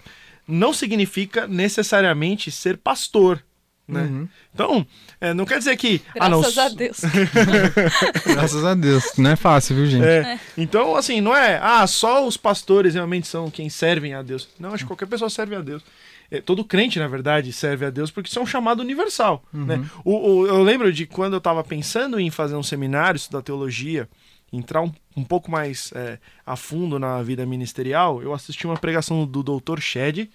não 0.48 0.74
significa 0.74 1.48
necessariamente 1.48 2.50
ser 2.52 2.78
pastor. 2.78 3.44
Né? 3.88 4.02
Uhum. 4.04 4.28
Então, 4.54 4.88
é, 5.20 5.34
não 5.34 5.46
quer 5.46 5.58
dizer 5.58 5.76
que. 5.76 6.02
ah, 6.20 6.30
não, 6.30 6.40
Graças 6.42 6.58
a 6.58 6.70
Deus. 6.70 7.02
Graças 8.26 8.64
a 8.66 8.74
Deus. 8.74 9.04
Não 9.18 9.32
é 9.32 9.36
fácil, 9.36 9.76
viu, 9.76 9.86
gente? 9.86 10.06
É, 10.06 10.40
Então, 10.58 10.96
assim, 10.96 11.22
não 11.22 11.36
é, 11.36 11.60
ah, 11.62 11.86
só 11.88 12.26
os 12.26 12.38
pastores 12.38 12.94
realmente 12.94 13.28
são 13.28 13.50
quem 13.50 13.70
servem 13.70 14.14
a 14.14 14.22
Deus. 14.22 14.48
Não, 14.60 14.74
acho 14.74 14.84
que 14.84 14.88
qualquer 14.88 15.08
pessoa 15.08 15.30
serve 15.30 15.56
a 15.56 15.62
Deus. 15.62 15.84
É, 16.30 16.40
todo 16.40 16.64
crente, 16.64 16.98
na 17.00 17.08
verdade, 17.08 17.52
serve 17.52 17.86
a 17.86 17.90
Deus 17.90 18.10
porque 18.10 18.30
isso 18.30 18.40
é 18.40 18.42
um 18.42 18.46
chamado 18.46 18.80
universal. 18.80 19.44
Né? 19.52 19.84
O, 20.06 20.16
o- 20.40 20.48
eu 20.48 20.64
lembro 20.64 20.92
de 20.94 21.06
quando 21.06 21.34
eu 21.34 21.40
estava 21.40 21.62
pensando 21.64 22.20
em 22.20 22.30
fazer 22.30 22.56
um 22.56 22.64
seminário, 22.64 23.18
estudar 23.18 23.42
teologia, 23.42 24.08
entrar 24.54 24.82
um, 24.82 24.92
um 25.18 25.24
pouco 25.26 25.52
mais 25.52 25.92
é, 25.94 26.18
a 26.46 26.56
fundo 26.56 26.98
na 26.98 27.22
vida 27.22 27.46
ministerial, 27.46 28.22
eu 28.24 28.34
assisti 28.34 28.66
uma 28.66 28.78
pregação 28.78 29.26
do 29.26 29.44
Dr. 29.44 29.80
Shed, 29.82 30.30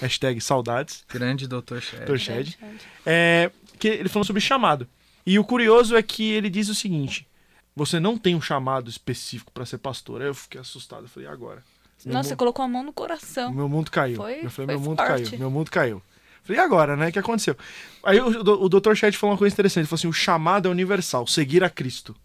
hashtag 0.00 0.40
saudades, 0.40 1.04
Grande 1.08 1.46
doutor 1.46 1.78
Dr. 1.80 2.16
chefe. 2.16 2.18
Shed, 2.18 2.58
é, 3.06 3.50
que 3.78 3.88
ele 3.88 4.08
falou 4.08 4.24
sobre 4.24 4.40
chamado. 4.40 4.86
E 5.26 5.38
o 5.38 5.44
curioso 5.44 5.96
é 5.96 6.02
que 6.02 6.30
ele 6.32 6.48
diz 6.50 6.68
o 6.68 6.74
seguinte: 6.74 7.26
você 7.74 8.00
não 8.00 8.16
tem 8.18 8.34
um 8.34 8.40
chamado 8.40 8.88
específico 8.90 9.50
para 9.52 9.66
ser 9.66 9.78
pastor. 9.78 10.20
Aí 10.22 10.28
eu 10.28 10.34
fiquei 10.34 10.60
assustado. 10.60 11.02
Eu 11.04 11.08
falei, 11.08 11.28
e 11.28 11.32
agora? 11.32 11.62
Meu 12.04 12.14
Nossa, 12.14 12.28
você 12.28 12.34
mundo- 12.34 12.38
colocou 12.38 12.64
a 12.64 12.68
mão 12.68 12.82
no 12.82 12.92
coração. 12.92 13.52
meu 13.52 13.68
mundo 13.68 13.90
caiu. 13.90 14.16
Foi- 14.16 14.44
eu 14.44 14.50
falei, 14.50 14.50
foi 14.50 14.66
meu 14.66 14.80
mundo 14.80 14.96
forte. 14.96 15.24
caiu, 15.30 15.38
meu 15.38 15.50
mundo 15.50 15.70
caiu. 15.70 16.02
Falei, 16.42 16.60
e 16.60 16.64
agora, 16.64 16.96
né? 16.96 17.08
O 17.08 17.12
que 17.12 17.18
aconteceu? 17.18 17.54
Aí 18.02 18.18
o, 18.18 18.26
o, 18.28 18.68
Dr. 18.68 18.94
Chet 18.94 19.16
falou 19.18 19.32
uma 19.34 19.38
coisa 19.38 19.52
interessante. 19.52 19.80
Ele 19.82 19.86
falou 19.86 19.98
assim: 20.00 20.08
o 20.08 20.12
chamado 20.12 20.66
é 20.66 20.70
universal, 20.70 21.26
seguir 21.26 21.62
a 21.62 21.68
Cristo. 21.70 22.16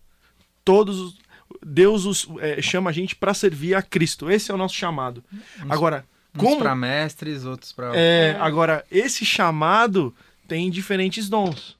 Todos 0.63 1.00
os. 1.00 1.25
Deus 1.63 2.05
os, 2.05 2.27
é, 2.39 2.62
chama 2.62 2.89
a 2.89 2.93
gente 2.93 3.15
para 3.15 3.33
servir 3.33 3.75
a 3.75 3.81
Cristo. 3.81 4.31
Esse 4.31 4.50
é 4.51 4.53
o 4.53 4.57
nosso 4.57 4.74
chamado. 4.74 5.24
Agora, 5.69 6.05
Uns 6.36 6.42
como. 6.42 6.58
pra 6.62 6.75
mestres, 6.75 7.46
outros 7.46 7.72
pra... 7.72 7.92
É, 7.96 8.36
agora, 8.39 8.84
esse 8.92 9.25
chamado 9.25 10.13
tem 10.48 10.70
diferentes 10.70 11.30
dons. 11.30 11.77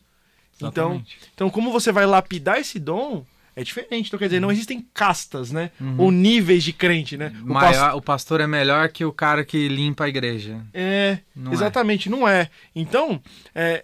Então, 0.58 0.68
Exatamente. 0.94 1.18
então, 1.34 1.50
como 1.50 1.72
você 1.72 1.92
vai 1.92 2.06
lapidar 2.06 2.58
esse 2.60 2.80
dom, 2.80 3.26
é 3.58 3.64
diferente. 3.64 4.08
Então, 4.08 4.18
quer 4.18 4.26
dizer, 4.26 4.40
não 4.40 4.52
existem 4.52 4.86
castas, 4.94 5.52
né? 5.52 5.70
Uhum. 5.80 5.96
Ou 5.98 6.12
níveis 6.12 6.64
de 6.64 6.72
crente, 6.74 7.18
né? 7.18 7.34
O 7.44 7.54
Maior- 7.54 7.72
pastor- 7.74 7.96
o 7.98 8.02
pastor 8.02 8.42
é 8.42 8.48
melhor 8.48 8.90
que 8.90 9.04
o 9.06 9.12
cara 9.14 9.44
que 9.46 9.68
limpa 9.68 10.06
a 10.06 10.10
igreja. 10.10 10.62
É, 10.74 11.20
Não 11.36 11.52
é. 11.52 11.54
exatamente, 11.54 12.10
não 12.10 12.28
é. 12.28 12.50
Então, 12.74 13.22
é, 13.54 13.84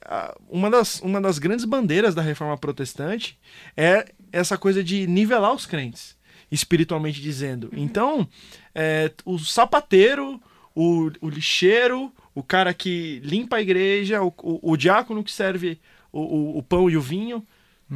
uma, 0.50 0.70
das, 0.70 1.00
uma 1.02 1.20
das 1.22 1.40
grandes 1.40 1.66
bandeiras 1.66 2.16
da 2.16 2.22
reforma 2.22 2.58
protestante 2.58 3.38
é 3.76 4.06
essa 4.32 4.58
coisa 4.58 4.82
de 4.84 5.06
nivelar 5.08 5.54
os 5.54 5.66
crentes, 5.66 6.16
espiritualmente 6.50 7.22
dizendo. 7.22 7.70
Então, 7.74 8.28
é, 8.74 9.12
o 9.26 9.38
sapateiro, 9.38 10.42
o, 10.76 11.12
o 11.22 11.30
lixeiro, 11.30 12.12
o 12.34 12.42
cara 12.44 12.74
que 12.74 13.20
limpa 13.24 13.58
a 13.58 13.62
igreja, 13.62 14.22
o, 14.22 14.34
o, 14.42 14.72
o 14.72 14.78
diácono 14.78 15.24
que 15.24 15.32
serve 15.32 15.80
o, 16.12 16.58
o, 16.58 16.64
pão 16.64 16.90
e 16.90 16.98
o 16.98 17.02
vinho, 17.02 17.46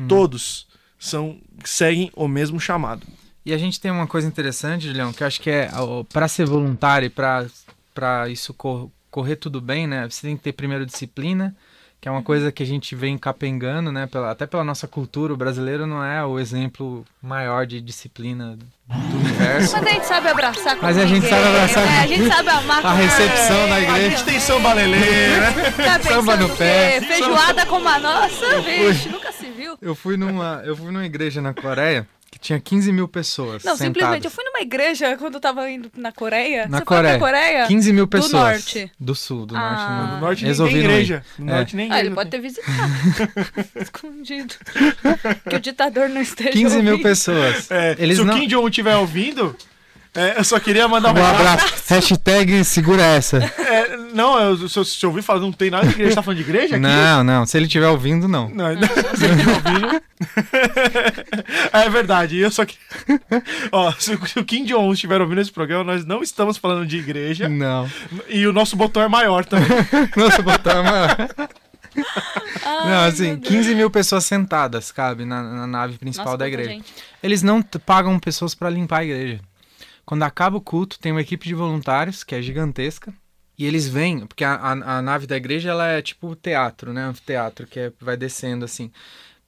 todos 0.08 0.68
são 1.00 1.38
seguem 1.64 2.12
o 2.16 2.28
mesmo 2.28 2.60
chamado. 2.60 3.06
E 3.46 3.54
a 3.54 3.58
gente 3.58 3.80
tem 3.80 3.92
uma 3.92 4.08
coisa 4.08 4.28
interessante, 4.28 4.88
Julião, 4.88 5.14
que 5.14 5.24
eu 5.24 5.28
acho 5.28 5.40
que 5.40 5.50
é 5.50 5.70
para 6.12 6.28
ser 6.28 6.46
voluntário 6.46 7.06
e 7.06 7.10
para 7.10 8.30
isso 8.30 8.54
cor- 8.54 8.90
correr 9.12 9.36
tudo 9.36 9.62
bem, 9.62 9.88
né? 9.88 10.10
Você 10.10 10.28
tem 10.28 10.36
que 10.36 10.44
ter 10.44 10.52
primeiro 10.54 10.86
disciplina, 10.86 11.56
que 12.02 12.08
é 12.08 12.12
uma 12.12 12.22
coisa 12.22 12.52
que 12.52 12.62
a 12.62 12.66
gente 12.66 12.96
vem 12.96 13.18
capengando, 13.18 13.92
né? 13.92 14.06
Pela, 14.08 14.30
até 14.32 14.46
pela 14.46 14.64
nossa 14.64 14.88
cultura, 14.88 15.34
o 15.34 15.38
brasileiro 15.38 15.88
não 15.88 16.04
é 16.04 16.24
o 16.24 16.38
exemplo 16.40 17.04
maior 17.22 17.66
de 17.66 17.82
disciplina 17.82 18.56
do 18.88 19.18
universo. 19.18 19.74
Mas 19.76 19.88
a 19.88 19.90
gente 19.90 20.06
sabe 20.06 20.28
abraçar 20.30 20.76
com 20.76 20.86
Mas 20.86 20.98
a 21.00 21.06
gente 21.08 21.28
sabe 21.28 21.48
abraçar 21.48 21.84
né? 21.86 22.00
A 22.02 22.08
gente 22.08 22.28
sabe 22.28 22.50
amar 22.50 22.82
com 22.82 22.88
A 22.88 22.94
recepção 22.94 23.58
ninguém. 23.64 23.70
da 23.70 23.76
A 23.76 23.82
igreja. 23.82 24.10
gente 24.10 24.24
tem 24.26 24.40
samba 24.40 24.74
lelê, 24.74 25.00
né? 25.00 25.72
Tá 25.84 26.00
Samba 26.10 26.36
no 26.38 26.50
pé. 26.56 27.02
Feijoada 27.02 27.66
como 27.66 27.88
a 27.90 27.98
nossa? 28.00 28.62
Vixe, 28.62 29.10
nunca 29.10 29.32
se 29.32 29.50
viu. 29.50 29.76
Eu 29.82 29.96
fui 29.96 30.16
numa, 30.16 30.62
eu 30.64 30.76
fui 30.78 30.92
numa 30.92 31.06
igreja 31.06 31.42
na 31.42 31.54
Coreia 31.56 32.08
que 32.36 32.40
tinha 32.40 32.60
15 32.60 32.92
mil 32.92 33.08
pessoas 33.08 33.64
Não, 33.64 33.78
sentadas. 33.78 33.80
simplesmente, 33.80 34.26
eu 34.26 34.32
fui 34.32 34.44
numa 34.44 34.60
igreja 34.60 35.16
quando 35.16 35.36
eu 35.36 35.40
tava 35.40 35.70
indo 35.72 35.90
na 35.96 36.12
Coreia. 36.12 36.68
Na 36.68 36.80
Você 36.80 36.86
Coreia. 36.86 37.18
foi 37.18 37.30
pra 37.30 37.40
Coreia? 37.40 37.68
15 37.68 37.94
mil 37.94 38.08
pessoas. 38.08 38.32
norte. 38.34 38.92
Do 39.00 39.16
sul, 39.16 39.46
do 39.46 39.56
Ah. 39.56 39.60
norte. 39.62 39.82
No 40.08 40.14
não. 40.16 40.20
norte 40.20 40.42
nem 40.44 40.48
Resolvi 40.50 40.78
igreja. 40.80 41.24
No 41.40 41.50
É. 41.50 41.56
norte 41.56 41.76
nem 41.78 41.86
Ah, 41.86 41.88
igreja. 41.96 42.06
ele 42.08 42.16
pode 42.16 42.30
ter 42.30 42.40
visitado. 42.42 42.76
Escondido. 43.82 44.54
que 45.50 45.56
o 45.56 45.60
ditador 45.62 46.10
não 46.10 46.22
esteja 46.22 46.50
15 46.52 46.82
mil 46.82 46.92
ouvindo. 46.94 47.04
pessoas. 47.04 47.72
É, 47.72 47.96
Eles 47.98 48.18
se 48.18 48.24
não... 48.26 48.36
o 48.36 48.40
Kim 48.40 48.48
Jong 48.48 48.68
estiver 48.70 48.98
ouvindo, 48.98 49.56
é, 50.16 50.40
eu 50.40 50.44
só 50.44 50.60
queria 50.60 50.88
mandar 50.88 51.10
um 51.10 51.18
Um 51.20 51.26
abraço. 51.26 51.66
abraço. 51.66 51.84
Hashtag 51.88 52.64
segura 52.64 53.04
essa. 53.04 53.38
É, 53.38 53.98
não, 54.14 54.40
eu, 54.40 54.68
se, 54.70 54.78
eu, 54.80 54.86
se 54.86 55.06
eu 55.06 55.10
ouvir 55.10 55.22
falar, 55.22 55.40
não 55.42 55.52
tem 55.52 55.70
nada 55.70 55.86
de 55.86 55.94
igreja. 55.94 56.12
Você 56.12 56.16
tá 56.16 56.24
falando 56.24 56.38
de 56.38 56.44
igreja 56.44 56.76
aqui? 56.76 56.80
Não, 56.80 57.24
não. 57.24 57.46
Se 57.46 57.58
ele 57.58 57.66
estiver 57.66 57.88
ouvindo, 57.88 58.28
não. 58.28 58.50
Não, 58.50 58.74
não, 58.74 58.88
se 59.16 59.26
ele 59.26 59.34
estiver 59.34 59.54
ouvindo. 59.54 60.02
é 61.72 61.90
verdade, 61.90 62.38
eu 62.38 62.50
só 62.52 62.66
que. 62.66 62.78
Ó, 63.72 63.92
se, 64.00 64.14
o- 64.16 64.26
se 64.26 64.40
o 64.40 64.46
Kim 64.46 64.64
Jong 64.66 64.94
estiver 64.94 65.22
ouvindo 65.22 65.42
esse 65.42 65.52
programa, 65.52 65.84
nós 65.84 66.06
não 66.06 66.22
estamos 66.24 66.58
falando 66.58 66.86
de 66.88 66.98
igreja. 66.98 67.48
Não. 67.50 67.90
E 68.30 68.48
o 68.48 68.54
nosso 68.54 68.76
botão 68.76 69.02
é 69.04 69.08
maior 69.08 69.46
também. 69.46 69.68
Nossa, 70.16 70.42
botar 70.42 70.82
uma... 70.82 71.08
Ai, 72.66 72.90
Não, 72.90 73.04
assim, 73.06 73.28
meu 73.28 73.38
Deus. 73.38 73.48
15 73.54 73.76
mil 73.76 73.90
pessoas 73.90 74.26
sentadas, 74.26 74.92
cabe, 74.92 75.24
na, 75.24 75.42
na 75.42 75.68
nave 75.68 75.98
principal 75.98 76.26
Nossa, 76.26 76.38
da 76.40 76.48
igreja. 76.48 76.70
gente. 76.72 76.94
Eles 77.24 77.42
não 77.42 77.62
pagam 77.62 78.20
pessoas 78.20 78.54
pra 78.54 78.70
limpar 78.70 79.00
a 79.00 79.06
igreja. 79.06 79.40
Quando 80.06 80.24
acaba 80.24 80.58
o 80.58 80.62
culto, 80.62 81.00
tem 81.00 81.12
uma 81.12 81.22
equipe 81.22 81.48
de 81.48 81.56
voluntários, 81.56 82.24
que 82.24 82.36
é 82.36 82.42
gigantesca, 82.42 83.14
e 83.58 83.66
eles 83.66 83.88
vêm, 83.88 84.26
porque 84.28 84.44
a, 84.44 84.54
a, 84.56 84.98
a 84.98 85.02
nave 85.02 85.26
da 85.26 85.38
igreja 85.38 85.70
ela 85.72 85.88
é 85.88 86.02
tipo 86.02 86.36
teatro, 86.36 86.92
né? 86.94 87.08
Um 87.10 87.14
teatro 87.14 87.66
que 87.66 87.80
é- 87.80 87.94
vai 88.02 88.18
descendo 88.18 88.66
assim. 88.66 88.92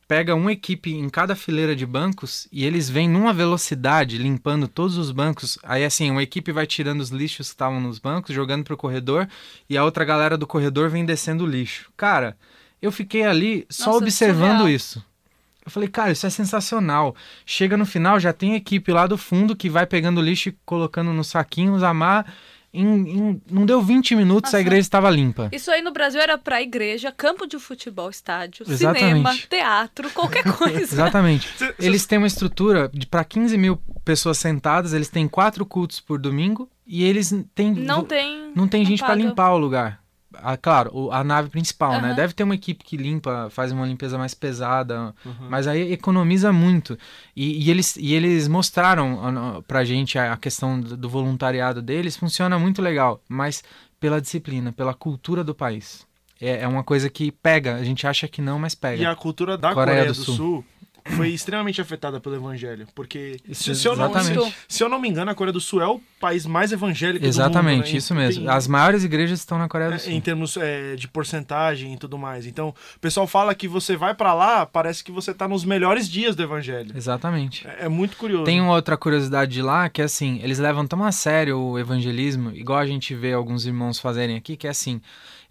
Pega 0.08 0.34
uma 0.36 0.54
equipe 0.54 0.94
em 0.94 1.10
cada 1.10 1.36
fileira 1.36 1.76
de 1.76 1.86
bancos 1.86 2.48
e 2.50 2.64
eles 2.66 2.90
vêm 2.90 3.10
numa 3.10 3.34
velocidade 3.34 4.18
limpando 4.18 4.66
todos 4.68 4.98
os 4.98 5.12
bancos. 5.12 5.60
Aí 5.64 5.84
assim, 5.84 6.10
uma 6.10 6.24
equipe 6.24 6.52
vai 6.54 6.66
tirando 6.66 7.02
os 7.02 7.10
lixos 7.10 7.48
que 7.48 7.54
estavam 7.54 7.82
nos 7.82 8.00
bancos, 8.00 8.34
jogando 8.34 8.64
pro 8.64 8.78
corredor, 8.78 9.28
e 9.70 9.78
a 9.78 9.84
outra 9.84 10.06
galera 10.06 10.38
do 10.38 10.48
corredor 10.48 10.90
vem 10.90 11.06
descendo 11.06 11.44
o 11.44 11.48
lixo. 11.48 11.92
Cara, 11.98 12.38
eu 12.82 12.90
fiquei 12.92 13.24
ali 13.24 13.66
só 13.70 13.88
Nossa, 13.92 13.98
observando 13.98 14.60
surreal. 14.60 14.70
isso. 14.70 15.06
Eu 15.68 15.72
falei, 15.72 15.90
cara, 15.90 16.12
isso 16.14 16.26
é 16.26 16.30
sensacional. 16.30 17.14
Chega 17.46 17.76
no 17.76 17.86
final, 17.86 18.18
já 18.22 18.32
tem 18.32 18.56
equipe 18.56 18.90
lá 18.94 19.06
do 19.06 19.18
fundo 19.18 19.54
que 19.54 19.70
vai 19.70 19.86
pegando 19.86 20.22
lixo 20.22 20.48
e 20.48 20.58
colocando 20.66 21.12
nos 21.12 21.28
saquinhos, 21.28 21.84
amar. 21.84 22.34
Em, 22.74 22.86
em- 22.86 23.42
não 23.52 23.66
deu 23.66 23.82
20 23.82 24.16
minutos, 24.16 24.50
Nossa. 24.50 24.58
a 24.58 24.62
igreja 24.62 24.82
estava 24.82 25.10
limpa. 25.10 25.50
Isso 25.52 25.70
aí 25.70 25.82
no 25.82 25.92
Brasil 25.92 26.22
era 26.22 26.38
pra 26.38 26.62
igreja, 26.62 27.12
campo 27.12 27.46
de 27.46 27.60
futebol, 27.60 28.10
estádio, 28.10 28.66
Exatamente. 28.70 29.08
cinema, 29.08 29.36
teatro, 29.50 30.10
qualquer 30.12 30.44
coisa. 30.56 30.80
Exatamente. 30.80 31.50
Eles 31.80 32.06
têm 32.06 32.18
uma 32.18 32.28
estrutura 32.28 32.90
para 33.12 33.26
15 33.26 33.58
mil 33.58 33.78
pessoas 34.06 34.38
sentadas, 34.38 34.94
eles 34.94 35.10
têm 35.10 35.28
quatro 35.28 35.66
cultos 35.66 36.00
por 36.00 36.18
domingo 36.18 36.70
e 36.86 37.04
eles 37.04 37.34
têm. 37.54 37.74
Não 37.74 38.06
tem. 38.06 38.52
não 38.56 38.68
tem 38.70 38.86
gente 38.86 39.04
para 39.04 39.16
limpar 39.16 39.52
o 39.52 39.58
lugar. 39.58 40.00
Ah, 40.44 40.58
claro, 40.58 41.12
a 41.12 41.24
nave 41.24 41.50
principal, 41.50 41.94
né? 42.02 42.10
Aham. 42.10 42.16
Deve 42.16 42.34
ter 42.34 42.44
uma 42.44 42.56
equipe 42.56 42.84
que 42.84 42.96
limpa, 42.98 43.50
faz 43.50 43.72
uma 43.72 43.86
limpeza 43.86 44.18
mais 44.18 44.34
pesada, 44.34 45.14
Uhum. 45.26 45.48
mas 45.50 45.68
aí 45.68 45.92
economiza 45.92 46.52
muito. 46.54 46.98
E, 47.36 47.66
e 47.66 47.70
eles, 47.72 47.96
e 47.98 48.14
eles 48.14 48.48
mostraram 48.48 49.20
ah, 49.24 49.62
pra 49.68 49.84
gente 49.84 50.18
a 50.20 50.34
a 50.34 50.38
questão 50.38 50.80
do 50.80 50.98
do 50.98 51.10
voluntariado 51.10 51.82
deles, 51.82 52.18
funciona 52.18 52.58
muito 52.60 52.82
legal, 52.82 53.22
mas 53.30 53.64
pela 54.00 54.20
disciplina, 54.22 54.72
pela 54.72 54.94
cultura 54.94 55.44
do 55.44 55.56
país. 55.56 56.06
é, 56.40 56.62
é 56.62 56.68
uma 56.68 56.84
coisa 56.84 57.10
que 57.10 57.32
pega. 57.32 57.76
A 57.76 57.84
gente 57.84 58.06
acha 58.06 58.28
que 58.28 58.42
não, 58.42 58.60
mas 58.60 58.76
pega. 58.76 59.02
E 59.02 59.06
a 59.06 59.16
cultura 59.16 59.58
da 59.58 59.74
Coreia 59.74 59.98
Coreia, 59.98 60.14
do 60.14 60.18
do, 60.18 60.24
Sul. 60.24 60.36
Sul. 60.36 60.66
Foi 61.16 61.30
extremamente 61.30 61.80
afetada 61.82 62.20
pelo 62.20 62.36
evangelho. 62.36 62.88
Porque, 62.94 63.38
Isso, 63.48 63.74
se, 63.76 63.88
eu 63.88 63.96
não, 63.96 64.10
exatamente. 64.12 64.52
se, 64.52 64.56
se 64.78 64.84
eu 64.84 64.90
não 64.90 65.00
me 65.00 65.08
engano, 65.10 65.32
a 65.32 65.36
Coreia 65.36 65.54
do 65.54 65.60
Sul 65.62 65.82
é 65.82 65.88
o 65.88 66.02
país 66.20 66.46
mais 66.46 66.72
evangélico 66.72 67.26
Exatamente, 67.26 67.76
do 67.76 67.78
mundo. 67.86 67.92
né? 67.92 67.98
isso 67.98 68.16
mesmo. 68.16 68.44
Tem- 68.46 68.50
As 68.54 68.68
maiores 68.68 69.04
igrejas 69.04 69.40
estão 69.40 69.58
na 69.58 69.68
Coreia 69.70 69.90
do 69.92 69.96
é, 69.96 70.00
Sul. 70.00 70.12
em 70.12 70.20
termos 70.22 70.58
é, 70.58 70.96
de 70.96 71.08
porcentagem 71.08 71.94
e 71.94 71.98
tudo 71.98 72.18
mais. 72.18 72.46
Então, 72.46 72.70
o 72.96 73.00
pessoal 73.00 73.28
fala 73.28 73.54
que 73.56 73.68
você 73.68 73.96
vai 73.96 74.14
pra 74.14 74.34
lá, 74.34 74.66
parece 74.66 75.04
que 75.04 75.12
você 75.12 75.34
tá 75.34 75.48
nos 75.48 75.64
melhores 75.64 76.10
dias 76.10 76.36
do 76.36 76.44
evangelho. 76.44 76.92
Exatamente. 76.96 77.68
É, 77.68 77.86
é 77.86 77.90
muito 77.90 78.18
curioso. 78.18 78.44
Tem 78.46 78.60
uma 78.62 78.74
outra 78.74 78.98
curiosidade 78.98 79.52
de 79.52 79.62
lá, 79.62 79.90
que 79.90 80.02
é 80.02 80.06
assim, 80.06 80.40
eles 80.44 80.60
levam 80.60 80.86
tão 80.88 81.04
a 81.04 81.12
sério 81.12 81.58
o 81.60 81.78
evangelismo, 81.80 82.52
igual 82.52 82.80
a 82.80 82.86
gente 82.86 83.14
vê 83.16 83.34
alguns 83.34 83.66
irmãos 83.66 84.00
fazerem 84.00 84.36
aqui, 84.36 84.58
que 84.58 84.68
é 84.68 84.70
assim, 84.70 85.00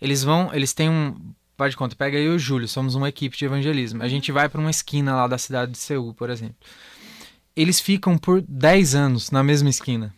eles 0.00 0.22
vão, 0.24 0.50
eles 0.52 0.72
têm 0.72 0.88
um, 0.90 1.14
faz 1.56 1.70
de 1.72 1.76
conta, 1.76 1.96
pega 1.96 2.18
eu 2.18 2.32
e 2.32 2.36
o 2.36 2.38
Júlio, 2.38 2.68
somos 2.68 2.94
uma 2.94 3.08
equipe 3.08 3.36
de 3.36 3.44
evangelismo. 3.44 4.02
A 4.02 4.08
gente 4.08 4.30
vai 4.32 4.48
para 4.48 4.60
uma 4.60 4.70
esquina 4.70 5.14
lá 5.14 5.26
da 5.26 5.38
cidade 5.38 5.72
de 5.72 5.78
Seul, 5.78 6.12
por 6.14 6.30
exemplo. 6.30 6.56
Eles 7.54 7.80
ficam 7.80 8.18
por 8.18 8.42
10 8.42 8.94
anos 8.94 9.30
na 9.30 9.42
mesma 9.42 9.70
esquina. 9.70 10.14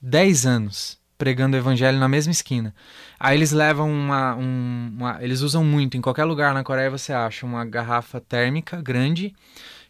10 0.00 0.46
anos 0.46 0.98
pregando 1.16 1.56
o 1.56 1.60
evangelho 1.60 1.98
na 1.98 2.08
mesma 2.08 2.32
esquina. 2.32 2.74
Aí 3.20 3.36
eles 3.36 3.52
levam 3.52 3.90
uma, 3.90 4.34
um- 4.34 4.90
uma- 4.96 5.18
Eles 5.22 5.40
usam 5.42 5.62
muito, 5.64 5.96
em 5.96 6.00
qualquer 6.00 6.24
lugar 6.24 6.52
na 6.52 6.64
Coreia 6.64 6.90
você 6.90 7.12
acha 7.12 7.46
uma 7.46 7.64
garrafa 7.64 8.20
térmica 8.20 8.80
grande, 8.82 9.34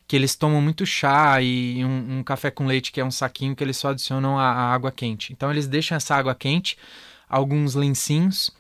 que 0.07 0.15
eles 0.17 0.35
tomam 0.37 0.61
muito 0.61 0.85
chá 0.85 1.41
e 1.41 1.83
um, 1.85 2.19
um 2.19 2.23
café 2.23 2.51
com 2.51 2.67
leite, 2.67 2.93
que 2.93 3.01
é 3.01 3.05
um 3.05 3.11
saquinho 3.11 3.57
que 3.57 3.65
eles 3.65 3.77
só 3.77 3.89
adicionam 3.91 4.39
a, 4.39 4.45
a 4.45 4.75
água 4.75 4.93
quente. 4.93 5.33
Então 5.33 5.51
eles 5.51 5.67
deixam 5.67 5.97
essa 5.97 6.15
água 6.15 6.35
quente, 6.35 6.77
alguns 7.29 7.75
lencinhos, 7.75 8.51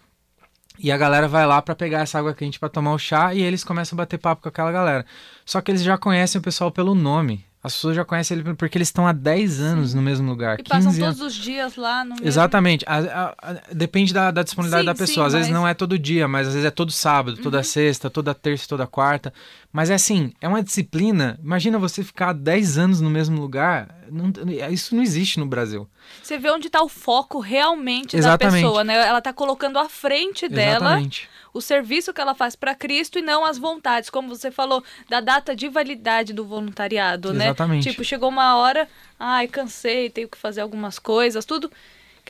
e 0.78 0.90
a 0.90 0.96
galera 0.96 1.28
vai 1.28 1.46
lá 1.46 1.60
pra 1.62 1.74
pegar 1.74 2.00
essa 2.00 2.18
água 2.18 2.34
quente 2.34 2.58
pra 2.58 2.68
tomar 2.68 2.92
o 2.94 2.98
chá 2.98 3.32
e 3.34 3.40
eles 3.42 3.62
começam 3.64 3.96
a 3.96 3.98
bater 4.02 4.18
papo 4.18 4.42
com 4.42 4.48
aquela 4.48 4.72
galera. 4.72 5.06
Só 5.44 5.60
que 5.60 5.70
eles 5.70 5.82
já 5.82 5.96
conhecem 5.96 6.38
o 6.38 6.42
pessoal 6.42 6.70
pelo 6.70 6.94
nome. 6.94 7.44
As 7.62 7.72
pessoas 7.72 7.96
já 7.96 8.04
conhecem 8.04 8.36
ele 8.38 8.54
porque 8.54 8.76
eles 8.76 8.88
estão 8.88 9.06
há 9.06 9.12
10 9.12 9.58
anos 9.60 9.94
no 9.94 10.02
mesmo 10.02 10.28
lugar. 10.28 10.60
E 10.60 10.62
passam 10.62 10.90
15 10.90 11.02
anos. 11.02 11.16
todos 11.18 11.34
os 11.34 11.42
dias 11.42 11.76
lá 11.76 12.04
no 12.04 12.10
mesmo... 12.10 12.26
Exatamente. 12.26 12.84
A- 12.86 12.98
a- 12.98 13.50
a- 13.52 13.56
depende 13.72 14.12
da, 14.12 14.30
da 14.30 14.42
disponibilidade 14.42 14.82
Sim, 14.82 14.86
da 14.86 14.94
pessoa. 14.94 15.24
sim, 15.24 15.26
às 15.28 15.32
vezes 15.32 15.48
mas- 15.48 15.56
Uhum. 15.56 15.62
não 15.62 15.68
é 15.68 15.72
todo 15.72 15.98
dia, 15.98 16.28
mas 16.28 16.46
às 16.48 16.52
vezes 16.52 16.66
é 16.66 16.70
todo 16.70 16.92
sábado, 16.92 17.38
toda 17.38 17.62
sexta, 17.62 18.10
toda 18.10 18.34
terça, 18.34 18.66
toda 18.68 18.86
quarta. 18.86 19.32
Mas 19.74 19.90
é 19.90 19.94
assim, 19.94 20.32
é 20.40 20.46
uma 20.46 20.62
disciplina. 20.62 21.36
Imagina 21.42 21.80
você 21.80 22.04
ficar 22.04 22.32
10 22.32 22.78
anos 22.78 23.00
no 23.00 23.10
mesmo 23.10 23.40
lugar. 23.40 23.92
Não- 24.08 24.30
isso 24.70 24.94
não 24.94 25.02
existe 25.02 25.40
no 25.40 25.46
Brasil. 25.46 25.88
Você 26.22 26.38
vê 26.38 26.48
onde 26.48 26.70
tá 26.70 26.80
o 26.80 26.88
foco 26.88 27.40
realmente 27.40 28.16
Exatamente. 28.16 28.62
da 28.62 28.68
pessoa, 28.68 28.84
né? 28.84 28.94
Ela 28.94 29.20
tá 29.20 29.32
colocando 29.32 29.76
à 29.80 29.88
frente 29.88 30.48
dela 30.48 30.90
Exatamente. 30.92 31.28
o 31.52 31.60
serviço 31.60 32.14
que 32.14 32.20
ela 32.20 32.36
faz 32.36 32.54
para 32.54 32.72
Cristo 32.72 33.18
e 33.18 33.22
não 33.22 33.44
as 33.44 33.58
vontades, 33.58 34.08
como 34.10 34.28
você 34.28 34.48
falou, 34.48 34.80
da 35.08 35.20
data 35.20 35.56
de 35.56 35.68
validade 35.68 36.32
do 36.32 36.44
voluntariado, 36.44 37.34
né? 37.34 37.46
Exatamente. 37.46 37.90
Tipo, 37.90 38.04
chegou 38.04 38.28
uma 38.28 38.54
hora, 38.54 38.88
ai, 39.18 39.48
cansei, 39.48 40.08
tenho 40.08 40.28
que 40.28 40.38
fazer 40.38 40.60
algumas 40.60 41.00
coisas, 41.00 41.44
tudo. 41.44 41.68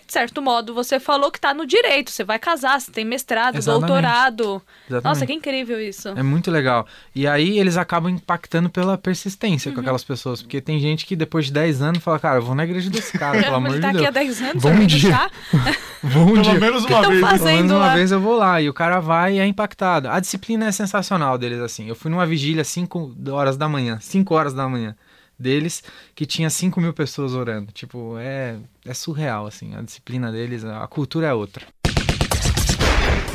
De 0.06 0.12
certo 0.12 0.42
modo, 0.42 0.74
você 0.74 1.00
falou 1.00 1.30
que 1.30 1.40
tá 1.40 1.54
no 1.54 1.66
direito, 1.66 2.10
você 2.10 2.22
vai 2.24 2.38
casar, 2.38 2.80
você 2.80 2.90
tem 2.92 3.04
mestrado, 3.04 3.56
Exatamente. 3.56 3.86
doutorado. 3.88 4.62
Exatamente. 4.88 5.04
Nossa, 5.04 5.26
que 5.26 5.32
incrível 5.32 5.80
isso. 5.80 6.08
É 6.10 6.22
muito 6.22 6.50
legal. 6.50 6.86
E 7.14 7.26
aí 7.26 7.58
eles 7.58 7.76
acabam 7.76 8.10
impactando 8.12 8.68
pela 8.68 8.98
persistência 8.98 9.68
Uhum. 9.70 9.74
com 9.74 9.80
aquelas 9.80 10.04
pessoas. 10.04 10.42
Porque 10.42 10.60
tem 10.60 10.78
gente 10.78 11.06
que 11.06 11.16
depois 11.16 11.46
de 11.46 11.52
10 11.52 11.80
anos 11.82 12.02
fala, 12.02 12.18
cara, 12.18 12.38
eu 12.38 12.42
vou 12.42 12.54
na 12.54 12.64
igreja 12.64 12.90
desse 12.90 13.18
cara, 13.18 13.42
pelo 13.42 13.52
Mas 13.60 13.64
amor 13.64 13.70
ele 13.72 13.80
tá 13.80 13.90
de 13.92 13.96
aqui 13.98 14.06
há 14.06 14.10
Deus. 14.10 14.38
10 14.38 14.50
anos, 14.50 14.62
Vou 14.62 14.72
servindo 14.72 14.88
dia. 14.88 15.30
um 16.04 16.08
Pelo 16.10 16.42
dia. 16.42 16.54
menos 16.60 16.84
uma 16.84 17.08
vez. 17.08 17.20
Pelo 17.20 17.44
menos 17.44 17.70
uma 17.72 17.78
lá. 17.78 17.94
vez 17.94 18.12
eu 18.12 18.20
vou 18.20 18.36
lá 18.36 18.60
e 18.60 18.68
o 18.68 18.74
cara 18.74 19.00
vai 19.00 19.36
e 19.36 19.38
é 19.38 19.46
impactado. 19.46 20.08
A 20.08 20.20
disciplina 20.20 20.66
é 20.66 20.72
sensacional 20.72 21.38
deles, 21.38 21.60
assim. 21.60 21.88
Eu 21.88 21.94
fui 21.94 22.10
numa 22.10 22.26
vigília 22.26 22.60
às 22.62 22.68
5 22.68 23.14
horas 23.30 23.56
da 23.56 23.68
manhã, 23.68 23.98
5 24.00 24.34
horas 24.34 24.52
da 24.52 24.68
manhã 24.68 24.94
deles, 25.38 25.82
que 26.14 26.26
tinha 26.26 26.48
5 26.48 26.80
mil 26.80 26.92
pessoas 26.92 27.32
orando. 27.34 27.72
Tipo, 27.72 28.16
é, 28.18 28.56
é 28.84 28.94
surreal, 28.94 29.46
assim. 29.46 29.74
A 29.74 29.82
disciplina 29.82 30.30
deles, 30.30 30.64
a 30.64 30.86
cultura 30.86 31.28
é 31.28 31.34
outra. 31.34 31.66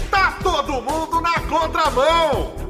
Tá 0.10 0.40
todo 0.42 0.82
mundo 0.82 1.22
na 1.22 1.40
contramão! 1.42 2.70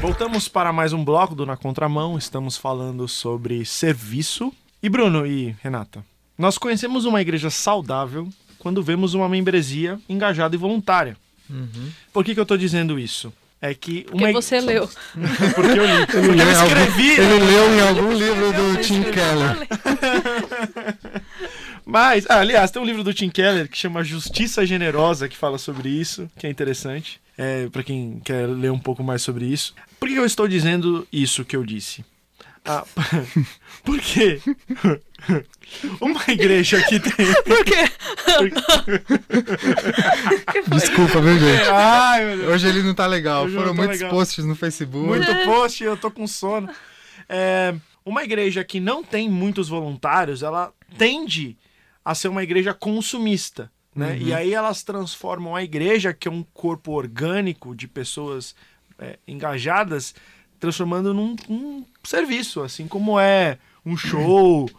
Voltamos 0.00 0.48
para 0.48 0.72
mais 0.72 0.94
um 0.94 1.04
bloco 1.04 1.34
do 1.34 1.44
Na 1.44 1.58
Contramão. 1.58 2.16
Estamos 2.16 2.56
falando 2.56 3.06
sobre 3.06 3.66
serviço. 3.66 4.52
E 4.82 4.88
Bruno 4.88 5.26
e 5.26 5.54
Renata, 5.62 6.02
nós 6.38 6.56
conhecemos 6.56 7.04
uma 7.04 7.20
igreja 7.20 7.50
saudável 7.50 8.26
quando 8.58 8.82
vemos 8.82 9.12
uma 9.12 9.28
membresia 9.28 10.00
engajada 10.08 10.54
e 10.54 10.58
voluntária. 10.58 11.18
Por 12.12 12.24
que, 12.24 12.34
que 12.34 12.40
eu 12.40 12.46
tô 12.46 12.56
dizendo 12.56 12.98
isso? 12.98 13.30
É 13.62 13.74
que 13.74 14.06
uma 14.10 14.18
Porque 14.18 14.26
ig- 14.28 14.32
você 14.34 14.60
leu. 14.60 14.88
Porque 15.54 15.78
eu 15.78 15.84
li. 15.84 16.06
Porque 16.06 16.40
eu 16.40 16.50
escrevi. 16.50 17.16
leu 17.20 17.74
em 17.74 17.80
algum 17.88 18.12
livro 18.12 18.52
do 18.52 18.80
Tim 18.82 19.02
Keller. 19.02 19.68
Mas, 21.84 22.24
ah, 22.28 22.38
aliás, 22.40 22.70
tem 22.70 22.80
um 22.80 22.84
livro 22.84 23.02
do 23.02 23.12
Tim 23.12 23.28
Keller 23.28 23.68
que 23.68 23.76
chama 23.76 24.04
Justiça 24.04 24.64
Generosa, 24.64 25.28
que 25.28 25.36
fala 25.36 25.58
sobre 25.58 25.88
isso, 25.88 26.30
que 26.38 26.46
é 26.46 26.50
interessante, 26.50 27.20
é, 27.36 27.68
para 27.68 27.82
quem 27.82 28.20
quer 28.24 28.46
ler 28.48 28.70
um 28.70 28.78
pouco 28.78 29.02
mais 29.02 29.22
sobre 29.22 29.44
isso. 29.46 29.74
Por 29.98 30.08
que 30.08 30.14
eu 30.14 30.24
estou 30.24 30.46
dizendo 30.46 31.06
isso 31.12 31.44
que 31.44 31.56
eu 31.56 31.64
disse? 31.64 32.04
Ah, 32.64 32.84
porque 33.84 34.40
uma 36.00 36.22
igreja 36.28 36.82
que 36.82 37.00
tem. 37.00 37.26
Por 37.44 37.64
quê? 37.64 37.90
Desculpa, 40.68 41.20
viu, 41.20 41.38
gente? 41.38 41.68
Ai, 41.70 42.24
meu 42.24 42.36
Deus. 42.38 42.48
Hoje 42.50 42.68
ele 42.68 42.82
não 42.82 42.94
tá 42.94 43.06
legal. 43.06 43.44
Hoje 43.44 43.54
Foram 43.54 43.68
tá 43.68 43.74
muitos 43.74 43.98
legal. 43.98 44.10
posts 44.10 44.44
no 44.44 44.54
Facebook. 44.54 45.06
Muito 45.06 45.44
post, 45.44 45.82
eu 45.82 45.96
tô 45.96 46.10
com 46.10 46.26
sono. 46.26 46.68
É, 47.28 47.74
uma 48.04 48.24
igreja 48.24 48.62
que 48.64 48.78
não 48.78 49.02
tem 49.02 49.28
muitos 49.28 49.68
voluntários, 49.68 50.42
ela 50.42 50.72
tende 50.98 51.56
a 52.04 52.14
ser 52.14 52.28
uma 52.28 52.42
igreja 52.42 52.74
consumista. 52.74 53.70
Né? 53.94 54.18
E 54.18 54.32
aí 54.32 54.54
elas 54.54 54.82
transformam 54.82 55.56
a 55.56 55.62
igreja, 55.62 56.12
que 56.12 56.28
é 56.28 56.30
um 56.30 56.44
corpo 56.54 56.92
orgânico 56.92 57.74
de 57.74 57.88
pessoas 57.88 58.54
é, 58.98 59.18
engajadas, 59.26 60.14
transformando 60.60 61.12
num, 61.14 61.34
num 61.48 61.84
serviço, 62.04 62.62
assim 62.62 62.86
como 62.86 63.18
é 63.18 63.58
um 63.84 63.96
show. 63.96 64.70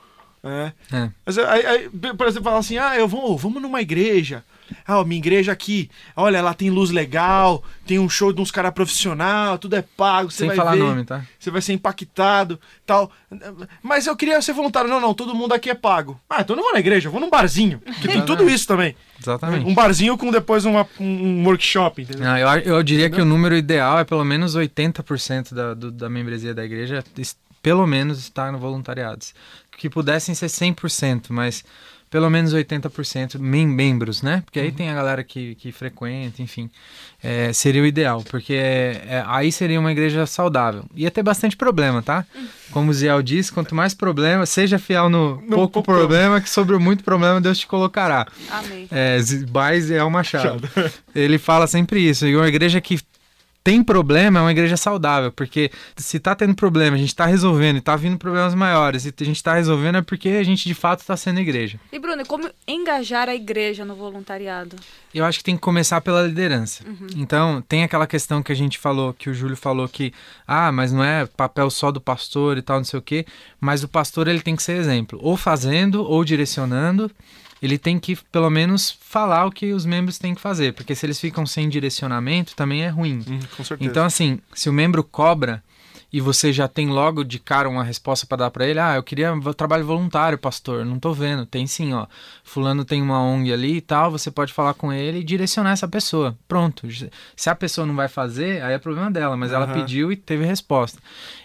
né? 0.43 0.73
É. 0.91 1.09
Mas 1.25 1.37
aí, 1.37 1.65
aí, 1.65 1.89
por 1.89 2.27
exemplo, 2.27 2.43
fala 2.43 2.59
assim: 2.59 2.77
ah, 2.77 2.95
eu 2.95 3.07
vou, 3.07 3.37
vamos 3.37 3.61
numa 3.61 3.81
igreja. 3.81 4.45
Ah, 4.85 5.03
minha 5.03 5.17
igreja 5.19 5.51
aqui, 5.51 5.89
olha, 6.15 6.37
ela 6.37 6.53
tem 6.53 6.69
luz 6.69 6.89
legal, 6.91 7.63
tem 7.85 7.99
um 7.99 8.09
show 8.09 8.31
de 8.33 8.41
uns 8.41 8.51
caras 8.51 8.71
profissional, 8.73 9.57
tudo 9.57 9.75
é 9.75 9.81
pago, 9.81 10.31
você 10.31 10.37
Sem 10.39 10.47
vai 10.47 10.55
falar 10.55 10.71
ver, 10.73 10.79
nome, 10.79 11.03
tá? 11.05 11.23
você 11.39 11.49
vai 11.51 11.61
ser 11.61 11.73
impactado, 11.73 12.59
tal. 12.85 13.11
Mas 13.81 14.07
eu 14.07 14.15
queria 14.15 14.41
ser 14.41 14.53
voluntário. 14.53 14.89
Não, 14.89 14.99
não, 14.99 15.13
todo 15.13 15.33
mundo 15.35 15.53
aqui 15.53 15.69
é 15.69 15.75
pago. 15.75 16.19
Ah, 16.29 16.41
então 16.41 16.53
eu 16.53 16.57
não 16.57 16.63
vou 16.63 16.73
na 16.73 16.79
igreja, 16.79 17.07
eu 17.07 17.11
vou 17.11 17.21
num 17.21 17.29
barzinho, 17.29 17.79
que 18.01 18.07
tem 18.07 18.25
tudo 18.25 18.49
isso 18.49 18.67
também. 18.67 18.95
Exatamente. 19.19 19.65
Um 19.65 19.73
barzinho 19.73 20.17
com 20.17 20.31
depois 20.31 20.65
uma- 20.65 20.87
um 20.99 21.45
workshop, 21.45 22.01
entendeu? 22.01 22.23
Não, 22.25 22.37
eu, 22.37 22.47
eu 22.75 22.83
diria 22.83 23.09
que 23.09 23.21
o 23.21 23.25
número 23.25 23.55
ideal 23.55 23.99
é 23.99 24.03
pelo 24.03 24.23
menos 24.25 24.55
80% 24.55 25.53
da, 25.53 25.73
do- 25.73 25.91
da 25.91 26.09
membresia 26.09 26.53
da 26.53 26.63
igreja, 26.65 27.03
pelo 27.61 27.85
menos 27.85 28.19
estar 28.19 28.51
no 28.51 28.57
voluntariados. 28.57 29.33
Que 29.77 29.89
pudessem 29.89 30.33
ser 30.35 30.47
100%, 30.47 31.27
mas 31.29 31.63
pelo 32.11 32.29
menos 32.29 32.53
80% 32.53 33.39
mem 33.39 33.65
membros, 33.65 34.21
né? 34.21 34.43
Porque 34.43 34.59
aí 34.59 34.69
tem 34.69 34.89
a 34.89 34.93
galera 34.93 35.23
que, 35.23 35.55
que 35.55 35.71
frequenta, 35.71 36.41
enfim. 36.41 36.69
É, 37.23 37.53
seria 37.53 37.81
o 37.81 37.85
ideal, 37.85 38.21
porque 38.29 38.53
é, 38.53 39.01
é- 39.07 39.23
aí 39.25 39.49
seria 39.49 39.79
uma 39.79 39.93
igreja 39.93 40.25
saudável. 40.25 40.83
Ia 40.93 41.09
ter 41.09 41.23
bastante 41.23 41.55
problema, 41.55 42.01
tá? 42.01 42.25
Como 42.71 42.91
o 42.91 42.93
Ziel 42.93 43.21
disse, 43.21 43.51
quanto 43.53 43.73
mais 43.73 43.93
problema, 43.93 44.45
seja 44.45 44.77
fiel 44.77 45.09
no, 45.09 45.37
pouco 45.49 45.71
pouco 45.71 45.83
problema, 45.83 46.41
que 46.41 46.49
sobre 46.49 46.77
muito 46.77 47.01
problema 47.01 47.39
Deus 47.39 47.59
te 47.59 47.65
colocará. 47.65 48.27
Amém. 48.49 48.87
É, 48.91 49.17
Zibais 49.19 49.89
é 49.89 50.03
o 50.03 50.11
Machado. 50.11 50.67
Ele 51.15 51.37
fala 51.37 51.65
sempre 51.65 52.01
isso. 52.01 52.27
E 52.27 52.35
uma 52.35 52.47
igreja 52.47 52.81
que 52.81 52.99
tem 53.63 53.83
problema 53.83 54.39
é 54.39 54.41
uma 54.41 54.51
igreja 54.51 54.75
saudável, 54.75 55.31
porque 55.31 55.71
se 55.95 56.19
tá 56.19 56.35
tendo 56.35 56.55
problema, 56.55 56.95
a 56.95 56.99
gente 56.99 57.15
tá 57.15 57.25
resolvendo 57.25 57.77
e 57.77 57.81
tá 57.81 57.95
vindo 57.95 58.17
problemas 58.17 58.55
maiores, 58.55 59.05
e 59.05 59.13
a 59.19 59.23
gente 59.23 59.43
tá 59.43 59.53
resolvendo 59.53 59.97
é 59.97 60.01
porque 60.01 60.29
a 60.29 60.43
gente 60.43 60.67
de 60.67 60.73
fato 60.73 61.05
tá 61.05 61.15
sendo 61.15 61.39
igreja. 61.39 61.79
E 61.91 61.99
Bruno, 61.99 62.25
como 62.25 62.49
engajar 62.67 63.29
a 63.29 63.35
igreja 63.35 63.85
no 63.85 63.95
voluntariado? 63.95 64.75
Eu 65.13 65.25
acho 65.25 65.39
que 65.39 65.43
tem 65.43 65.55
que 65.55 65.61
começar 65.61 66.01
pela 66.01 66.23
liderança. 66.23 66.83
Então, 67.15 67.61
tem 67.67 67.83
aquela 67.83 68.07
questão 68.07 68.41
que 68.41 68.51
a 68.51 68.55
gente 68.55 68.79
falou, 68.79 69.13
que 69.13 69.29
o 69.29 69.33
Júlio 69.33 69.57
falou 69.57 69.87
que, 69.87 70.13
ah, 70.47 70.71
mas 70.71 70.91
não 70.91 71.03
é 71.03 71.25
papel 71.25 71.69
só 71.69 71.91
do 71.91 72.01
pastor 72.01 72.57
e 72.57 72.61
tal, 72.61 72.77
não 72.77 72.83
sei 72.85 72.99
o 72.99 73.01
quê, 73.01 73.25
mas 73.59 73.83
o 73.83 73.87
pastor 73.87 74.27
ele 74.27 74.41
tem 74.41 74.55
que 74.55 74.63
ser 74.63 74.73
exemplo, 74.73 75.19
ou 75.21 75.37
fazendo, 75.37 76.03
ou 76.03 76.23
direcionando, 76.23 77.11
ele 77.61 77.77
tem 77.77 77.99
que 77.99 78.15
pelo 78.31 78.49
menos 78.49 78.89
falar 78.89 79.45
o 79.45 79.51
que 79.51 79.71
os 79.71 79.85
membros 79.85 80.17
têm 80.17 80.33
que 80.33 80.41
fazer, 80.41 80.73
porque 80.73 80.95
se 80.95 81.05
eles 81.05 81.19
ficam 81.19 81.45
sem 81.45 81.69
direcionamento, 81.69 82.55
também 82.55 82.83
é 82.83 82.89
ruim. 82.89 83.23
Hum, 83.27 83.39
com 83.55 83.63
certeza. 83.63 83.89
Então, 83.89 84.03
assim, 84.03 84.39
se 84.53 84.69
o 84.69 84.73
membro 84.73 85.03
cobra 85.03 85.63
e 86.13 86.19
você 86.19 86.51
já 86.51 86.67
tem 86.67 86.89
logo 86.89 87.23
de 87.23 87.39
cara 87.39 87.69
uma 87.69 87.83
resposta 87.83 88.25
para 88.25 88.37
dar 88.37 88.51
para 88.51 88.67
ele, 88.67 88.79
ah, 88.79 88.95
eu 88.95 89.03
queria 89.03 89.31
trabalho 89.55 89.85
voluntário, 89.85 90.37
pastor, 90.37 90.85
não 90.85 90.99
tô 90.99 91.13
vendo. 91.13 91.45
Tem 91.45 91.65
sim, 91.65 91.93
ó. 91.93 92.05
Fulano 92.43 92.83
tem 92.83 93.01
uma 93.01 93.21
ONG 93.21 93.53
ali 93.53 93.77
e 93.77 93.81
tal, 93.81 94.11
você 94.11 94.29
pode 94.29 94.51
falar 94.51 94.73
com 94.73 94.91
ele 94.91 95.19
e 95.19 95.23
direcionar 95.23 95.71
essa 95.71 95.87
pessoa. 95.87 96.37
Pronto. 96.47 96.87
Se 97.35 97.49
a 97.49 97.55
pessoa 97.55 97.87
não 97.87 97.95
vai 97.95 98.09
fazer, 98.09 98.61
aí 98.61 98.73
é 98.73 98.77
problema 98.77 99.09
dela, 99.09 99.37
mas 99.37 99.53
ela 99.53 99.65
Aham. 99.65 99.73
pediu 99.73 100.11
e 100.11 100.17
teve 100.17 100.45
resposta. 100.45 100.99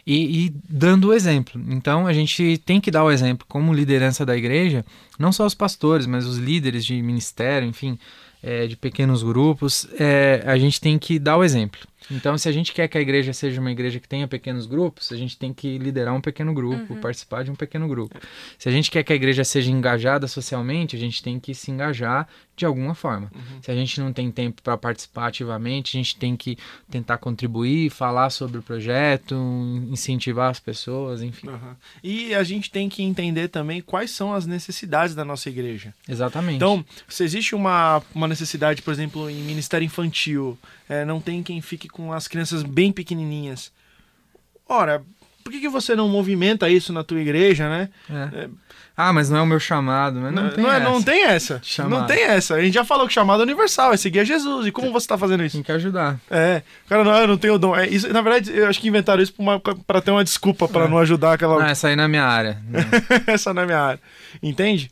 E, 0.05 0.47
e 0.47 0.55
dando 0.69 1.09
o 1.09 1.15
exemplo. 1.15 1.61
Então 1.69 2.07
a 2.07 2.13
gente 2.13 2.59
tem 2.65 2.81
que 2.81 2.91
dar 2.91 3.05
o 3.05 3.11
exemplo 3.11 3.47
como 3.49 3.73
liderança 3.73 4.27
da 4.27 4.37
igreja, 4.37 4.85
não 5.17 5.31
só 5.31 5.47
os 5.47 5.55
pastores, 5.55 6.07
mas 6.07 6.27
os 6.27 6.39
líderes 6.39 6.85
de 6.85 7.01
ministério, 7.01 7.69
enfim, 7.69 7.97
é, 8.43 8.67
de 8.67 8.77
pequenos 8.77 9.23
grupos, 9.23 9.89
é, 9.99 10.43
a 10.47 10.59
gente 10.59 10.81
tem 10.81 10.99
que 10.99 11.19
dar 11.19 11.37
o 11.37 11.45
exemplo. 11.45 11.81
Então, 12.11 12.37
se 12.39 12.49
a 12.49 12.53
gente 12.53 12.73
quer 12.73 12.89
que 12.89 12.97
a 12.97 13.01
igreja 13.01 13.33
seja 13.33 13.61
uma 13.61 13.71
igreja 13.71 13.99
que 13.99 14.09
tenha 14.09 14.29
pequenos 14.29 14.67
grupos, 14.67 15.13
a 15.13 15.17
gente 15.17 15.37
tem 15.37 15.53
que 15.53 15.79
liderar 15.79 16.15
um 16.15 16.21
pequeno 16.21 16.53
grupo, 16.53 16.97
participar 16.97 17.45
de 17.45 17.51
um 17.51 17.55
pequeno 17.55 17.89
grupo. 17.89 18.19
Se 18.59 18.69
a 18.69 18.73
gente 18.73 18.91
quer 18.91 19.03
que 19.03 19.13
a 19.13 19.17
igreja 19.17 19.45
seja 19.45 19.71
engajada 19.71 20.27
socialmente, 20.27 20.97
a 20.97 20.99
gente 20.99 21.23
tem 21.23 21.39
que 21.41 21.55
se 21.55 21.71
engajar 21.71 22.29
de 22.57 22.65
alguma 22.65 22.95
forma. 22.95 23.31
Se 23.61 23.71
a 23.71 23.75
gente 23.75 24.01
não 24.01 24.13
tem 24.13 24.31
tempo 24.31 24.63
para 24.63 24.79
participar 24.79 25.27
ativamente, 25.27 25.97
a 25.97 26.01
gente 26.01 26.17
tem 26.17 26.35
que 26.35 26.57
tentar 26.91 27.19
contribuir, 27.19 27.91
falar 27.91 28.31
sobre 28.31 28.59
o 28.59 28.63
projeto, 28.63 29.35
incentivar 29.91 30.51
as 30.51 30.59
pessoas, 30.59 31.23
enfim. 31.23 31.49
Aham. 31.49 31.77
E 32.03 32.35
a 32.35 32.43
gente 32.43 32.71
tem 32.71 32.89
que 32.89 33.03
entender 33.03 33.49
também 33.49 33.83
quais 33.83 34.11
são 34.11 34.33
as 34.33 34.47
necessidades 34.47 35.15
da 35.15 35.25
nossa 35.25 35.51
igreja. 35.51 35.93
Exatamente. 36.09 36.57
Então, 36.57 36.85
se 37.07 37.23
existe 37.25 37.55
uma, 37.55 38.03
uma 38.15 38.27
necessidade, 38.27 38.81
por 38.81 38.93
exemplo, 38.93 39.29
em 39.29 39.43
ministério 39.43 39.85
infantil, 39.85 40.59
é, 40.89 41.05
não 41.05 41.21
tem 41.21 41.43
quem 41.43 41.61
fique 41.61 41.89
com 41.97 42.13
as 42.13 42.29
crianças 42.29 42.63
bem 42.63 42.93
pequenininhas. 42.93 43.73
Ora, 44.69 45.03
por 45.43 45.51
que, 45.51 45.61
que 45.61 45.69
você 45.69 45.97
não 45.97 46.11
movimenta 46.11 46.69
isso 46.69 46.93
na 46.93 47.03
tua 47.03 47.23
igreja, 47.23 47.71
né? 47.71 47.89
É. 48.11 48.51
Ah, 48.97 49.13
mas 49.13 49.29
não 49.29 49.37
é 49.39 49.43
o 49.43 49.47
meu 49.47 49.61
chamado, 49.61 50.19
mas 50.21 50.33
não, 50.33 50.49
tem 50.49 50.65
é- 50.65 50.69
essa. 50.71 50.81
não 50.89 51.03
tem 51.03 51.23
essa. 51.25 51.61
Chamado. 51.63 52.01
Não 52.01 52.07
tem 52.07 52.23
essa. 52.23 52.55
A 52.55 52.63
gente 52.63 52.73
já 52.73 52.85
falou 52.85 53.07
que 53.07 53.13
chamado 53.13 53.41
é 53.41 53.45
universal, 53.45 53.93
é 53.93 53.97
seguir 53.99 54.21
a 54.21 54.25
Jesus. 54.25 54.67
E 54.67 54.73
como 54.73 54.91
você 54.91 55.05
está 55.05 55.19
fazendo 55.19 55.45
isso? 55.45 55.55
Tem 55.57 55.63
que 55.63 55.73
ajudar. 55.73 56.19
É, 56.31 56.63
cara, 56.89 57.05
não, 57.05 57.13
eu 57.15 57.27
não 57.29 57.37
tenho 57.37 57.59
dom. 57.59 57.77
É, 57.77 57.87
isso, 57.87 58.11
na 58.11 58.23
verdade, 58.23 58.51
eu 58.57 58.67
acho 58.67 58.81
que 58.81 58.89
inventaram 58.89 59.23
isso 59.23 59.35
pra 59.87 60.01
ter 60.01 60.11
uma 60.13 60.25
desculpa 60.25 60.67
pra 60.67 60.89
não 60.89 60.97
ajudar 60.99 61.35
aquela. 61.35 61.59
Não, 61.59 61.67
essa 61.67 61.89
aí 61.89 61.97
não 61.97 62.05
é 62.05 62.09
minha 62.09 62.25
área. 62.25 62.59
Não. 62.67 62.81
Essa 63.35 63.53
não 63.53 63.63
é 63.63 63.67
minha 63.67 63.81
área. 63.81 64.01
Entende? 64.43 64.91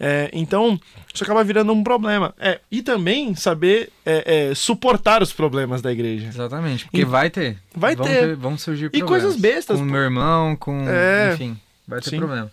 É, 0.00 0.28
então, 0.32 0.78
isso 1.14 1.22
acaba 1.22 1.44
virando 1.44 1.72
um 1.72 1.84
problema. 1.84 2.34
É, 2.40 2.58
e 2.70 2.82
também 2.82 3.34
saber 3.36 3.90
é, 4.04 4.48
é, 4.50 4.54
suportar 4.56 5.22
os 5.22 5.32
problemas 5.32 5.80
da 5.80 5.92
igreja. 5.92 6.26
Exatamente, 6.26 6.84
porque 6.86 7.02
E- 7.02 7.04
vai 7.04 7.30
ter. 7.30 7.56
vai 7.74 7.94
vão 7.94 8.04
ter. 8.06 8.34
Vão 8.34 8.58
surgir 8.58 8.86
E 8.86 8.90
problemas. 8.98 9.10
coisas 9.22 9.36
bestas, 9.40 9.76
Com 9.78 9.84
o 9.84 9.86
pô. 9.86 9.92
meu 9.92 10.02
irmão, 10.02 10.56
com... 10.56 10.88
É. 10.88 11.34
Enfim, 11.34 11.56
vai 11.86 12.00
ter 12.00 12.10
Sim. 12.10 12.18
problema. 12.18 12.50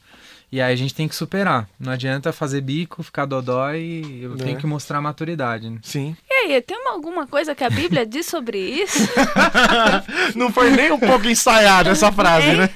E 0.51 0.59
aí 0.61 0.73
a 0.73 0.75
gente 0.75 0.93
tem 0.93 1.07
que 1.07 1.15
superar. 1.15 1.65
Não 1.79 1.93
adianta 1.93 2.33
fazer 2.33 2.59
bico, 2.59 3.01
ficar 3.01 3.25
dodói 3.25 3.79
e 4.05 4.23
eu 4.23 4.33
É. 4.33 4.37
tenho 4.37 4.57
que 4.57 4.67
mostrar 4.67 4.99
maturidade. 4.99 5.69
né? 5.69 5.77
Sim. 5.81 6.13
E 6.29 6.33
aí, 6.33 6.61
tem 6.61 6.77
uma- 6.77 6.91
alguma 6.91 7.25
coisa 7.25 7.55
que 7.55 7.63
a 7.63 7.69
Bíblia 7.69 8.05
diz 8.05 8.25
sobre 8.25 8.57
isso? 8.59 8.99
Não 10.35 10.51
foi 10.51 10.69
nem 10.71 10.91
um 10.91 10.99
pouco 10.99 11.27
ensaiada 11.27 11.89
essa 11.91 12.11
frase, 12.11 12.47
Hein? 12.47 12.57
né? 12.57 12.69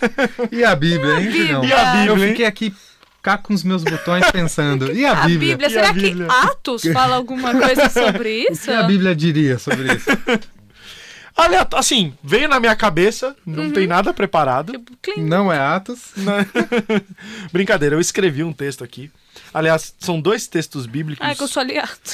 E 0.51 0.63
a 0.63 0.73
Bíblia, 0.75 1.19
hein, 1.19 1.31
Bíblia? 1.31 1.59
E 1.65 1.73
a 1.73 1.85
Bíblia, 1.93 2.09
Eu 2.11 2.17
hein? 2.23 2.29
fiquei 2.29 2.45
aqui 2.45 2.73
cá 3.21 3.37
com 3.37 3.53
os 3.53 3.63
meus 3.63 3.83
botões 3.83 4.29
pensando. 4.31 4.91
E 4.93 5.05
a 5.05 5.11
A 5.11 5.25
Bíblia? 5.25 5.51
Bíblia, 5.57 5.67
E 5.67 5.71
será 5.71 5.89
a 5.89 5.93
Bíblia? 5.93 6.27
que 6.27 6.47
Atos 6.47 6.83
fala 6.93 7.15
alguma 7.15 7.51
coisa 7.59 7.89
sobre 7.89 8.29
O 8.49 8.51
isso? 8.53 8.65
que 8.65 8.71
a 8.71 8.83
Bíblia 8.83 9.15
diria 9.15 9.57
sobre 9.59 9.93
isso? 9.93 10.09
Aleato- 11.35 11.75
assim, 11.75 12.13
veio 12.23 12.47
na 12.47 12.59
minha 12.59 12.75
cabeça, 12.75 13.35
não 13.45 13.69
tem 13.71 13.85
nada 13.87 14.13
preparado. 14.13 14.71
Tipo. 14.71 15.19
Não 15.21 15.51
é 15.51 15.59
Atos. 15.59 16.11
Né? 16.15 16.47
Brincadeira, 17.51 17.95
eu 17.95 17.99
escrevi 17.99 18.43
um 18.43 18.53
texto 18.53 18.83
aqui. 18.83 19.11
Aliás, 19.53 19.93
são 19.99 20.19
dois 20.19 20.47
textos 20.47 20.85
bíblicos. 20.85 21.25
Ah, 21.25 21.35
que 21.35 21.43
eu. 21.43 21.47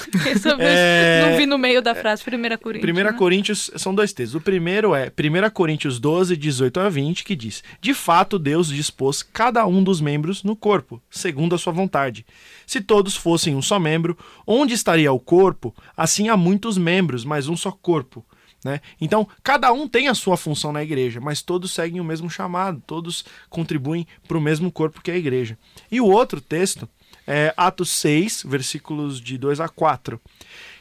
Essa 0.26 0.56
vez 0.56 0.70
É- 0.72 1.28
Não 1.30 1.38
vi 1.38 1.46
no 1.46 1.58
meio 1.58 1.82
da 1.82 1.94
frase, 1.94 2.24
1 2.24 2.58
Coríntios. 2.58 2.92
1 2.98 3.04
né? 3.04 3.14
Coríntios, 3.14 3.72
são 3.76 3.94
dois 3.94 4.12
textos. 4.14 4.36
O 4.36 4.42
primeiro 4.42 4.94
é 4.96 5.12
1 5.12 5.50
Coríntios 5.52 6.00
12, 6.00 6.36
18 6.36 6.80
a 6.80 6.90
20, 6.90 7.24
que 7.24 7.36
diz: 7.36 7.64
De 7.80 7.94
fato, 7.94 8.40
Deus 8.40 8.68
dispôs 8.70 9.22
cada 9.24 9.66
um 9.68 9.84
dos 9.84 10.02
membros 10.02 10.44
no 10.44 10.56
corpo, 10.56 11.02
segundo 11.10 11.54
a 11.54 11.58
sua 11.58 11.74
vontade. 11.74 12.26
Se 12.66 12.82
todos 12.82 13.16
fossem 13.16 13.56
um 13.56 13.62
só 13.62 13.80
membro, 13.80 14.18
onde 14.46 14.74
estaria 14.74 15.12
o 15.12 15.20
corpo? 15.20 15.76
Assim 15.96 16.30
há 16.30 16.38
muitos 16.38 16.78
membros, 16.78 17.24
mas 17.24 17.48
um 17.48 17.56
só 17.56 17.72
corpo. 17.72 18.26
Né? 18.64 18.80
Então, 19.00 19.28
cada 19.42 19.72
um 19.74 19.88
tem 19.88 20.08
a 20.08 20.14
sua 20.14 20.38
função 20.38 20.72
na 20.72 20.84
igreja, 20.84 21.20
mas 21.20 21.42
todos 21.42 21.72
seguem 21.72 22.00
o 22.00 22.04
mesmo 22.04 22.30
chamado, 22.30 22.82
todos 22.86 23.26
contribuem 23.50 24.06
para 24.28 24.38
o 24.38 24.42
mesmo 24.42 24.72
corpo 24.72 25.02
que 25.02 25.10
é 25.10 25.16
a 25.16 25.18
igreja. 25.18 25.58
E 25.92 26.00
o 26.00 26.06
outro 26.06 26.40
texto 26.40 26.88
é 27.26 27.54
Atos 27.58 27.90
6, 27.92 28.44
versículos 28.48 29.20
de 29.20 29.38
2 29.38 29.60
a 29.60 29.68
4, 29.68 30.22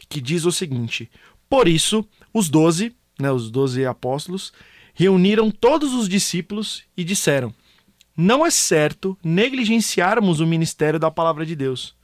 que 0.08 0.20
diz 0.20 0.44
o 0.44 0.52
seguinte: 0.52 1.10
Por 1.48 1.68
isso, 1.68 2.06
os 2.34 2.48
doze, 2.48 2.94
né, 3.18 3.32
os 3.32 3.50
doze 3.50 3.86
apóstolos, 3.86 4.52
reuniram 4.92 5.50
todos 5.50 5.94
os 5.94 6.08
discípulos 6.08 6.82
e 6.94 7.02
disseram: 7.02 7.54
Não 8.14 8.44
é 8.44 8.50
certo 8.50 9.16
negligenciarmos 9.24 10.40
o 10.40 10.46
ministério 10.46 10.98
da 10.98 11.10
palavra 11.10 11.46
de 11.46 11.56
Deus, 11.56 11.94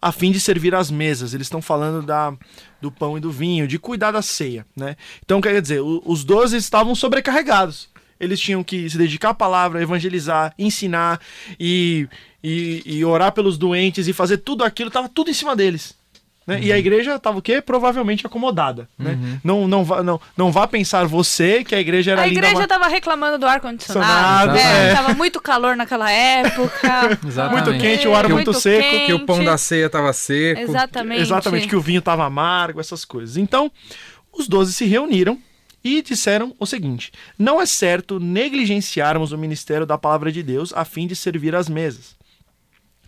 a 0.00 0.12
fim 0.12 0.30
de 0.30 0.40
servir 0.40 0.74
às 0.74 0.90
mesas. 0.90 1.34
Eles 1.34 1.46
estão 1.46 1.62
falando 1.62 2.04
da, 2.04 2.32
do 2.80 2.90
pão 2.90 3.16
e 3.16 3.20
do 3.20 3.30
vinho, 3.30 3.66
de 3.66 3.78
cuidar 3.78 4.10
da 4.10 4.22
ceia. 4.22 4.66
Né? 4.76 4.96
Então, 5.24 5.40
quer 5.40 5.60
dizer, 5.60 5.80
os 5.80 6.24
doze 6.24 6.56
estavam 6.56 6.94
sobrecarregados. 6.94 7.88
Eles 8.18 8.38
tinham 8.38 8.62
que 8.62 8.88
se 8.88 8.98
dedicar 8.98 9.30
à 9.30 9.34
palavra, 9.34 9.82
evangelizar, 9.82 10.54
ensinar 10.58 11.20
e, 11.58 12.06
e, 12.44 12.82
e 12.84 13.04
orar 13.04 13.32
pelos 13.32 13.56
doentes 13.56 14.06
e 14.06 14.12
fazer 14.12 14.38
tudo 14.38 14.62
aquilo, 14.62 14.88
estava 14.88 15.08
tudo 15.08 15.30
em 15.30 15.34
cima 15.34 15.56
deles. 15.56 15.94
Né? 16.46 16.58
E 16.62 16.72
a 16.72 16.78
igreja 16.78 17.14
estava 17.14 17.38
o 17.38 17.42
quê? 17.42 17.60
Provavelmente 17.60 18.26
acomodada. 18.26 18.88
Né? 18.98 19.38
Não, 19.44 19.68
não, 19.68 19.84
vá, 19.84 20.02
não, 20.02 20.20
não 20.36 20.50
vá 20.50 20.66
pensar 20.66 21.06
você 21.06 21.62
que 21.62 21.74
a 21.74 21.80
igreja 21.80 22.12
era 22.12 22.22
A 22.22 22.28
igreja 22.28 22.60
ma- 22.60 22.66
tava 22.66 22.88
reclamando 22.88 23.38
do 23.38 23.46
ar-condicionado. 23.46 24.48
Condicionado, 24.48 24.52
né? 24.54 24.90
é. 24.90 24.94
Tava 24.94 25.14
muito 25.14 25.40
calor 25.40 25.76
naquela 25.76 26.10
época. 26.10 27.18
Exatamente. 27.26 27.64
Muito 27.68 27.80
quente, 27.80 28.08
o 28.08 28.14
ar 28.14 28.24
É, 28.24 28.28
muito 28.28 28.52
seco, 28.54 28.82
quente. 28.82 29.06
Que 29.06 29.12
o 29.12 29.26
pão 29.26 29.44
da 29.44 29.56
ceia 29.58 29.88
tava 29.88 30.12
seco. 30.12 30.60
Exatamente. 30.60 31.20
Exatamente, 31.20 31.68
que 31.68 31.76
o 31.76 31.80
vinho 31.80 32.00
estava 32.00 32.24
amargo, 32.24 32.80
essas 32.80 33.04
coisas. 33.04 33.36
Então, 33.36 33.70
os 34.32 34.48
doze 34.48 34.72
se 34.72 34.86
reuniram 34.86 35.38
e 35.84 36.02
disseram 36.02 36.54
o 36.58 36.66
seguinte: 36.66 37.12
não 37.38 37.60
é 37.60 37.66
certo 37.66 38.18
negligenciarmos 38.18 39.32
o 39.32 39.38
ministério 39.38 39.86
da 39.86 39.96
palavra 39.96 40.32
de 40.32 40.42
Deus 40.42 40.72
a 40.74 40.84
fim 40.84 41.06
de 41.06 41.14
servir 41.14 41.54
às 41.54 41.68
mesas. 41.68 42.18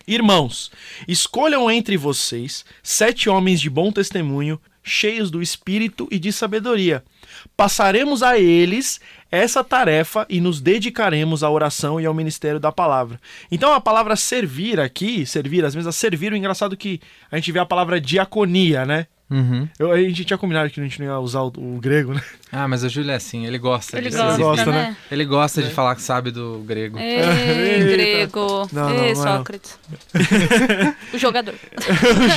Irmãos, 0.06 0.70
escolham 1.06 1.70
entre 1.70 1.96
vocês 1.96 2.64
sete 2.82 3.28
homens 3.28 3.60
de 3.60 3.70
bom 3.70 3.92
testemunho, 3.92 4.60
cheios 4.82 5.30
do 5.30 5.40
espírito 5.40 6.08
e 6.10 6.18
de 6.18 6.32
sabedoria. 6.32 7.04
Passaremos 7.56 8.22
a 8.22 8.38
eles 8.38 9.00
essa 9.30 9.62
tarefa 9.62 10.26
e 10.28 10.40
nos 10.40 10.60
dedicaremos 10.60 11.42
à 11.42 11.50
oração 11.50 12.00
e 12.00 12.06
ao 12.06 12.12
ministério 12.12 12.58
da 12.58 12.72
palavra. 12.72 13.20
Então 13.50 13.72
a 13.72 13.80
palavra 13.80 14.16
servir 14.16 14.80
aqui, 14.80 15.24
servir 15.24 15.64
às 15.64 15.74
mesas, 15.74 15.94
servir, 15.94 16.32
o 16.32 16.36
engraçado 16.36 16.74
é 16.74 16.76
que 16.76 17.00
a 17.30 17.36
gente 17.36 17.52
vê 17.52 17.58
a 17.58 17.66
palavra 17.66 18.00
diaconia, 18.00 18.84
né? 18.84 19.06
Uhum. 19.32 19.66
Eu- 19.78 19.90
a 19.90 19.98
gente 19.98 20.24
tinha 20.24 20.36
combinado 20.36 20.68
que 20.70 20.78
a 20.78 20.82
gente 20.82 20.98
não 21.00 21.06
ia 21.06 21.18
usar 21.18 21.40
o, 21.40 21.46
o 21.56 21.78
grego, 21.80 22.12
né? 22.12 22.22
Ah, 22.52 22.68
mas 22.68 22.84
o 22.84 22.88
Júlio 22.88 23.10
é 23.10 23.14
assim, 23.14 23.46
ele 23.46 23.56
gosta 23.58 23.96
Ele 23.96 24.10
de 24.10 24.16
gosta, 24.16 24.38
gosta, 24.38 24.66
né? 24.66 24.72
né? 24.72 24.96
Ele 25.10 25.24
gosta 25.24 25.62
de 25.62 25.70
falar 25.70 25.94
que 25.94 26.02
sabe 26.02 26.30
do 26.30 26.62
grego. 26.66 26.98
Ei, 26.98 27.80
grego. 27.82 28.68
Não, 28.72 28.90
não, 28.90 28.90
Ei, 28.90 28.96
não 29.14 29.22
é 29.22 29.24
não. 29.24 29.36
Sócrates. 29.38 29.78
o 31.14 31.18
jogador. 31.18 31.54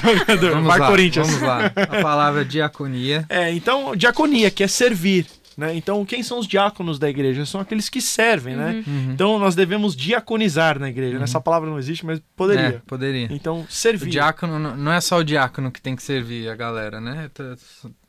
Jogador, 0.04 0.52
Vamos 0.52 0.68
Vai 0.68 0.80
lá, 0.80 0.88
Corinthians. 0.88 1.28
vamos 1.28 1.42
lá. 1.42 1.66
A 1.76 2.02
palavra 2.02 2.46
diaconia. 2.46 3.26
É, 3.30 3.52
então, 3.52 3.96
diaconia, 3.96 4.50
que 4.50 4.64
é 4.64 4.68
servir. 4.68 5.26
Né? 5.58 5.76
Então, 5.76 6.04
quem 6.06 6.22
são 6.22 6.38
os 6.40 6.48
diáconos 6.48 7.00
da 7.00 7.10
igreja? 7.10 7.46
São 7.46 7.62
aqueles 7.62 7.88
que 7.88 8.02
servem, 8.02 8.56
né? 8.56 8.84
Uhum. 8.86 9.12
Então, 9.14 9.40
nós 9.40 9.56
devemos 9.56 9.96
diaconizar 9.96 10.78
na 10.80 10.90
igreja. 10.90 11.18
né? 11.18 11.24
Essa 11.24 11.40
palavra 11.40 11.70
não 11.70 11.80
existe, 11.80 12.06
mas 12.06 12.20
É, 12.20 12.22
poderia. 12.36 12.82
poderia. 12.86 13.28
Então, 13.32 13.62
O 13.62 13.66
servir. 13.70 14.10
diácono 14.10 14.60
não- 14.60 14.76
não 14.76 14.92
é 14.92 15.00
só 15.00 15.18
o 15.18 15.24
diácono 15.24 15.72
que 15.72 15.82
tem 15.82 15.96
que 15.96 16.04
servir 16.04 16.50
a 16.50 16.56
galera, 16.56 17.00
né? 17.00 17.30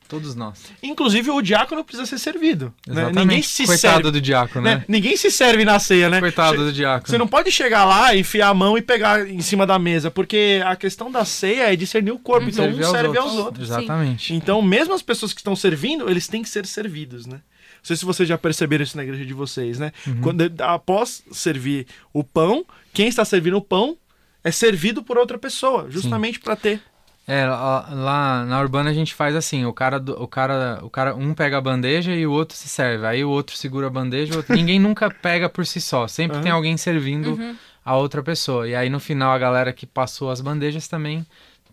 Todos 0.07 0.35
nós. 0.35 0.63
Inclusive, 0.81 1.29
o 1.29 1.41
diácono 1.41 1.83
precisa 1.83 2.05
ser 2.05 2.17
servido. 2.17 2.73
Né? 2.87 2.93
Exatamente. 2.93 3.19
Ninguém 3.19 3.41
se 3.41 3.65
Coitado 3.65 3.77
serve. 3.77 4.11
do 4.11 4.21
diácono, 4.21 4.65
né? 4.65 4.75
né? 4.75 4.85
Ninguém 4.87 5.17
se 5.17 5.29
serve 5.29 5.65
na 5.65 5.79
ceia, 5.79 6.09
né? 6.09 6.19
Coitado 6.19 6.63
do 6.63 6.71
diácono. 6.71 7.09
Você 7.09 7.17
não 7.17 7.27
pode 7.27 7.51
chegar 7.51 7.83
lá, 7.83 8.15
enfiar 8.15 8.49
a 8.49 8.53
mão 8.53 8.77
e 8.77 8.81
pegar 8.81 9.27
em 9.29 9.41
cima 9.41 9.67
da 9.67 9.77
mesa, 9.77 10.09
porque 10.09 10.61
a 10.65 10.75
questão 10.75 11.11
da 11.11 11.25
ceia 11.25 11.73
é 11.73 11.75
discernir 11.75 12.11
o 12.11 12.19
corpo. 12.19 12.49
Então, 12.49 12.65
um 12.65 12.77
aos 12.77 12.87
serve 12.87 13.07
outros. 13.09 13.25
aos 13.25 13.33
outros. 13.35 13.69
Exatamente. 13.69 14.33
Então, 14.33 14.61
mesmo 14.61 14.93
as 14.93 15.01
pessoas 15.01 15.33
que 15.33 15.41
estão 15.41 15.55
servindo, 15.55 16.09
eles 16.09 16.27
têm 16.27 16.41
que 16.41 16.49
ser 16.49 16.65
servidos, 16.65 17.25
né? 17.25 17.41
Não 17.77 17.83
sei 17.83 17.95
se 17.95 18.05
vocês 18.05 18.27
já 18.27 18.37
perceberam 18.37 18.83
isso 18.83 18.97
na 18.97 19.03
igreja 19.03 19.25
de 19.25 19.33
vocês, 19.33 19.77
né? 19.77 19.91
Uhum. 20.05 20.21
Quando, 20.21 20.51
após 20.59 21.23
servir 21.31 21.85
o 22.13 22.23
pão, 22.23 22.65
quem 22.93 23.07
está 23.07 23.23
servindo 23.25 23.57
o 23.57 23.61
pão 23.61 23.97
é 24.43 24.51
servido 24.51 25.03
por 25.03 25.17
outra 25.17 25.37
pessoa, 25.37 25.87
justamente 25.89 26.39
para 26.39 26.55
ter 26.55 26.81
É, 27.27 27.45
lá, 27.45 28.45
na 28.45 28.61
urbana 28.61 28.89
a 28.89 28.93
gente 28.93 29.13
faz 29.13 29.35
assim, 29.35 29.65
o 29.65 29.73
cara, 29.73 29.97
o 30.17 30.27
cara, 30.27 30.79
o 30.81 30.89
cara, 30.89 31.13
um 31.13 31.33
pega 31.33 31.57
a 31.57 31.61
bandeja 31.61 32.13
e 32.15 32.25
o 32.25 32.31
outro 32.31 32.55
se 32.55 32.69
serve. 32.69 33.05
Aí 33.05 33.21
o 33.23 33.29
outro 33.29 33.55
segura 33.57 33.87
a 33.87 33.89
bandeja, 33.89 34.33
o 34.33 34.37
outro... 34.37 34.55
ninguém 34.55 34.79
nunca 34.79 35.09
pega 35.11 35.49
por 35.49 35.65
si 35.65 35.81
só. 35.81 36.07
Sempre 36.07 36.39
tem 36.39 36.51
alguém 36.51 36.77
servindo 36.77 37.37
a 37.83 37.95
outra 37.97 38.23
pessoa. 38.23 38.67
E 38.67 38.73
aí 38.73 38.89
no 38.89 38.99
final 38.99 39.31
a 39.33 39.37
galera 39.37 39.73
que 39.73 39.85
passou 39.85 40.31
as 40.31 40.39
bandejas 40.39 40.87
também 40.87 41.25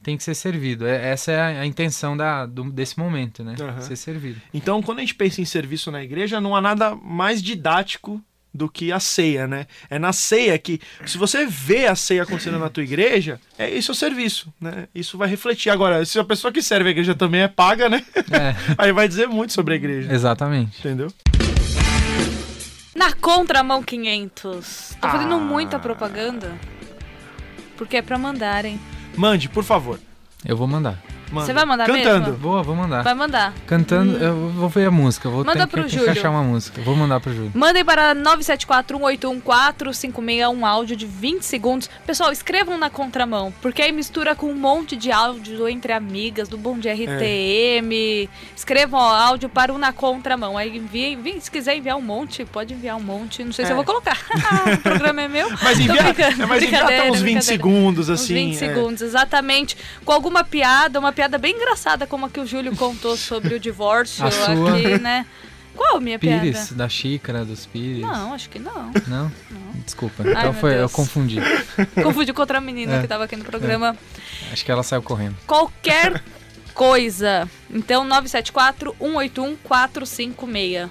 tem 0.02 0.16
que 0.16 0.24
ser 0.24 0.34
servido. 0.34 0.86
É- 0.86 1.10
Essa 1.10 1.30
é 1.32 1.40
a, 1.40 1.60
a 1.60 1.66
intenção 1.66 2.16
da, 2.16 2.44
do- 2.46 2.70
desse 2.72 2.98
momento, 2.98 3.42
né? 3.44 3.54
Aham. 3.60 3.80
Ser 3.80 3.96
servido. 3.96 4.40
Então, 4.52 4.82
quando 4.82 4.98
a 4.98 5.00
gente 5.02 5.14
pensa 5.14 5.40
em 5.40 5.44
serviço 5.44 5.90
na 5.92 6.02
igreja, 6.02 6.40
não 6.40 6.54
há 6.56 6.60
nada 6.60 6.94
mais 6.96 7.40
didático 7.40 8.20
do 8.54 8.68
que 8.68 8.92
a 8.92 9.00
ceia, 9.00 9.46
né? 9.48 9.66
É 9.90 9.98
na 9.98 10.12
ceia 10.12 10.56
que, 10.58 10.80
se 11.04 11.18
você 11.18 11.44
vê 11.44 11.86
a 11.86 11.96
ceia 11.96 12.22
acontecendo 12.22 12.58
na 12.58 12.68
tua 12.70 12.84
igreja, 12.84 13.40
é 13.58 13.68
isso 13.68 13.90
é 13.90 13.92
o 13.92 13.96
serviço, 13.96 14.54
né? 14.60 14.86
Isso 14.94 15.18
vai 15.18 15.28
refletir. 15.28 15.70
Agora, 15.70 16.04
se 16.04 16.18
a 16.20 16.24
pessoa 16.24 16.52
que 16.52 16.62
serve 16.62 16.88
a 16.88 16.92
igreja 16.92 17.14
também 17.14 17.40
é 17.42 17.48
paga, 17.48 17.88
né? 17.88 18.04
É, 18.16 18.54
Aí 18.78 18.92
vai 18.92 19.08
dizer 19.08 19.26
muito 19.26 19.52
sobre 19.52 19.74
a 19.74 19.76
igreja. 19.76 20.12
exatamente. 20.14 20.78
Entendeu? 20.78 21.12
Na 22.94 23.12
contramão 23.12 23.82
500. 23.82 24.96
Tô 25.00 25.08
fazendo 25.08 25.34
Ah. 25.34 25.38
muita 25.38 25.78
propaganda. 25.80 26.52
Porque 27.76 27.96
é 27.96 28.02
pra 28.02 28.16
mandarem. 28.16 28.78
Mande, 29.16 29.48
por 29.48 29.64
favor. 29.64 29.98
Eu 30.44 30.56
vou 30.56 30.68
mandar. 30.68 31.02
Manda. 31.34 31.46
Você 31.46 31.52
vai 31.52 31.64
mandar 31.64 31.86
Cantando. 31.86 32.20
mesmo? 32.30 32.36
Vou, 32.38 32.62
vou 32.62 32.76
mandar. 32.76 33.02
Vai 33.02 33.14
mandar. 33.14 33.52
Cantando, 33.66 34.16
eu 34.18 34.50
vou 34.50 34.68
ver 34.68 34.86
a 34.86 34.90
música. 34.90 35.28
Vou 35.28 35.44
Manda 35.44 35.66
pro 35.66 35.84
que, 35.84 35.90
Júlio. 35.96 36.10
achar 36.10 36.30
uma 36.30 36.42
música. 36.42 36.80
Vou 36.82 36.94
mandar 36.96 37.20
pro 37.20 37.32
Júlio. 37.34 37.50
Mandem 37.54 37.84
para 37.84 38.14
974-181-456 38.14 40.48
um 40.50 40.66
áudio 40.66 40.96
de 40.96 41.06
20 41.06 41.42
segundos. 41.42 41.88
Pessoal, 42.06 42.32
escrevam 42.32 42.78
na 42.78 42.90
contramão, 42.90 43.52
porque 43.60 43.82
aí 43.82 43.92
mistura 43.92 44.34
com 44.34 44.46
um 44.46 44.54
monte 44.54 44.96
de 44.96 45.10
áudio 45.10 45.68
entre 45.68 45.92
amigas, 45.92 46.48
do 46.48 46.56
Bom 46.58 46.78
de 46.78 46.88
RTM. 46.88 48.28
Escrevam 48.56 49.00
ó, 49.00 49.14
áudio 49.14 49.48
para 49.48 49.72
o 49.72 49.78
Na 49.78 49.92
Contramão. 49.92 50.56
Aí 50.56 50.76
enviem, 50.76 51.18
se 51.40 51.50
quiser 51.50 51.76
enviar 51.76 51.96
um 51.96 52.02
monte, 52.02 52.44
pode 52.44 52.74
enviar 52.74 52.96
um 52.96 53.02
monte. 53.02 53.42
Não 53.44 53.52
sei 53.52 53.64
se 53.64 53.70
É. 53.70 53.72
eu 53.72 53.76
vou 53.76 53.84
colocar. 53.84 54.18
o 54.74 54.78
programa 54.78 55.22
é 55.22 55.28
meu. 55.28 55.48
Mas 55.62 55.78
envia, 55.80 56.00
é, 56.00 56.46
mas 56.46 56.62
envia 56.62 56.84
até 56.84 57.10
uns 57.10 57.20
20 57.20 57.22
brincadeira. 57.22 57.42
segundos, 57.42 58.08
Uns 58.08 58.20
assim. 58.22 58.34
20 58.34 58.54
é. 58.54 58.58
segundos, 58.58 59.02
exatamente. 59.02 59.76
Com 60.04 60.12
alguma 60.12 60.44
piada, 60.44 60.98
uma 60.98 61.12
piada 61.12 61.23
bem 61.38 61.54
engraçada, 61.56 62.06
como 62.06 62.26
a 62.26 62.30
que 62.30 62.38
o 62.40 62.46
Júlio 62.46 62.76
contou 62.76 63.16
sobre 63.16 63.54
o 63.54 63.60
divórcio 63.60 64.24
A 64.26 64.30
sua. 64.30 64.76
aqui, 64.76 64.98
né? 64.98 65.24
Qual 65.74 65.96
a 65.96 66.00
minha 66.00 66.18
Pires, 66.20 66.52
piada? 66.68 66.74
da 66.76 66.88
xícara 66.88 67.44
dos 67.44 67.66
Pires. 67.66 68.00
Não, 68.02 68.32
acho 68.32 68.48
que 68.48 68.60
não. 68.60 68.92
Não? 69.08 69.32
Desculpa. 69.84 70.22
Ai, 70.24 70.30
então 70.30 70.54
foi, 70.54 70.80
eu 70.80 70.88
confundi. 70.88 71.38
Confundi 72.02 72.32
com 72.32 72.40
outra 72.40 72.60
menina 72.60 72.98
É. 72.98 73.02
que 73.02 73.08
tava 73.08 73.24
aqui 73.24 73.34
no 73.34 73.44
programa. 73.44 73.96
Acho 74.52 74.64
que 74.64 74.70
ela 74.70 74.84
saiu 74.84 75.02
correndo. 75.02 75.36
Qualquer 75.46 76.22
coisa. 76.74 77.48
Então, 77.68 78.04
974-181-456. 79.68 80.90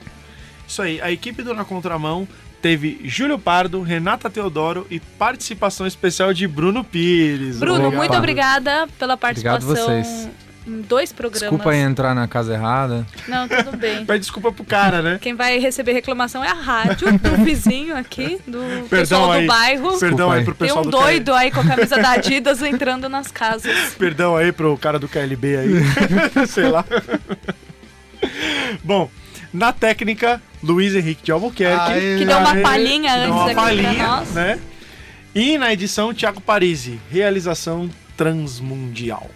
Isso 0.68 0.82
aí, 0.82 1.02
a 1.02 1.12
equipe 1.12 1.44
do 1.44 1.54
Na 1.54 1.66
Contramão 1.66 2.28
teve 2.64 3.02
Júlio 3.04 3.38
Pardo, 3.38 3.82
Renata 3.82 4.30
Teodoro 4.30 4.88
e 4.90 4.98
participação 4.98 5.86
especial 5.86 6.34
de 6.34 6.48
Bruno 6.48 6.82
Pires. 6.82 7.60
Bruno, 7.60 7.88
Obrigado. 7.88 7.98
muito 7.98 8.16
obrigada 8.16 8.88
pela 8.98 9.16
Obrigado 9.16 9.20
participação 9.20 9.86
vocês. 9.86 10.30
em 10.66 10.80
dois 10.80 11.12
programas. 11.12 11.42
Desculpa 11.42 11.72
aí 11.72 11.80
entrar 11.80 12.16
na 12.16 12.26
casa 12.26 12.54
errada. 12.54 13.06
Não, 13.28 13.50
tudo 13.50 13.76
bem. 13.76 14.06
Pede 14.08 14.20
desculpa 14.22 14.50
pro 14.50 14.64
cara, 14.64 15.02
né? 15.02 15.20
Quem 15.22 15.36
vai 15.36 15.60
receber 15.60 15.92
reclamação 15.92 16.42
é 16.42 16.48
a 16.48 16.54
rádio 16.54 17.12
do 17.20 17.36
vizinho 17.44 17.98
aqui, 17.98 18.40
do 18.48 18.88
pessoal 18.90 19.34
aí. 19.34 19.42
do 19.42 19.48
bairro. 19.48 20.00
Perdão 20.00 20.32
aí 20.32 20.40
aí. 20.40 20.46
pro 20.46 20.56
Tem 20.56 20.68
pessoal 20.70 20.86
um 20.86 20.90
do 20.90 20.98
doido 20.98 21.34
aí 21.34 21.52
com 21.52 21.60
a 21.60 21.66
camisa 21.66 21.98
da 21.98 22.12
Adidas 22.12 22.62
entrando 22.62 23.10
nas 23.10 23.30
casas. 23.30 23.74
KL... 23.74 23.92
Perdão 24.00 24.38
aí 24.38 24.54
pro 24.54 24.78
cara 24.78 24.98
do 24.98 25.10
KLB 25.10 25.58
aí. 25.58 26.48
Sei 26.48 26.70
lá. 26.70 26.86
Bom, 28.82 29.10
na 29.54 29.72
técnica, 29.72 30.42
Luiz 30.62 30.96
Henrique 30.96 31.24
de 31.24 31.32
Albuquerque. 31.32 31.92
Aê, 31.92 32.18
Que 32.18 32.26
deu 32.26 32.38
uma 32.38 32.54
Aê, 32.54 32.62
palhinha 32.62 33.12
deu 33.14 33.22
antes 33.22 33.34
uma 33.36 33.46
aqui 33.46 33.54
pra 33.54 33.64
palhinha, 33.64 34.08
nós. 34.08 34.30
né? 34.32 34.60
E 35.36 35.58
na 35.58 35.74
edição, 35.74 36.14
Thiago 36.14 36.42
Parisi. 36.42 37.00
Realização 37.12 37.90
transmundial. 38.18 39.30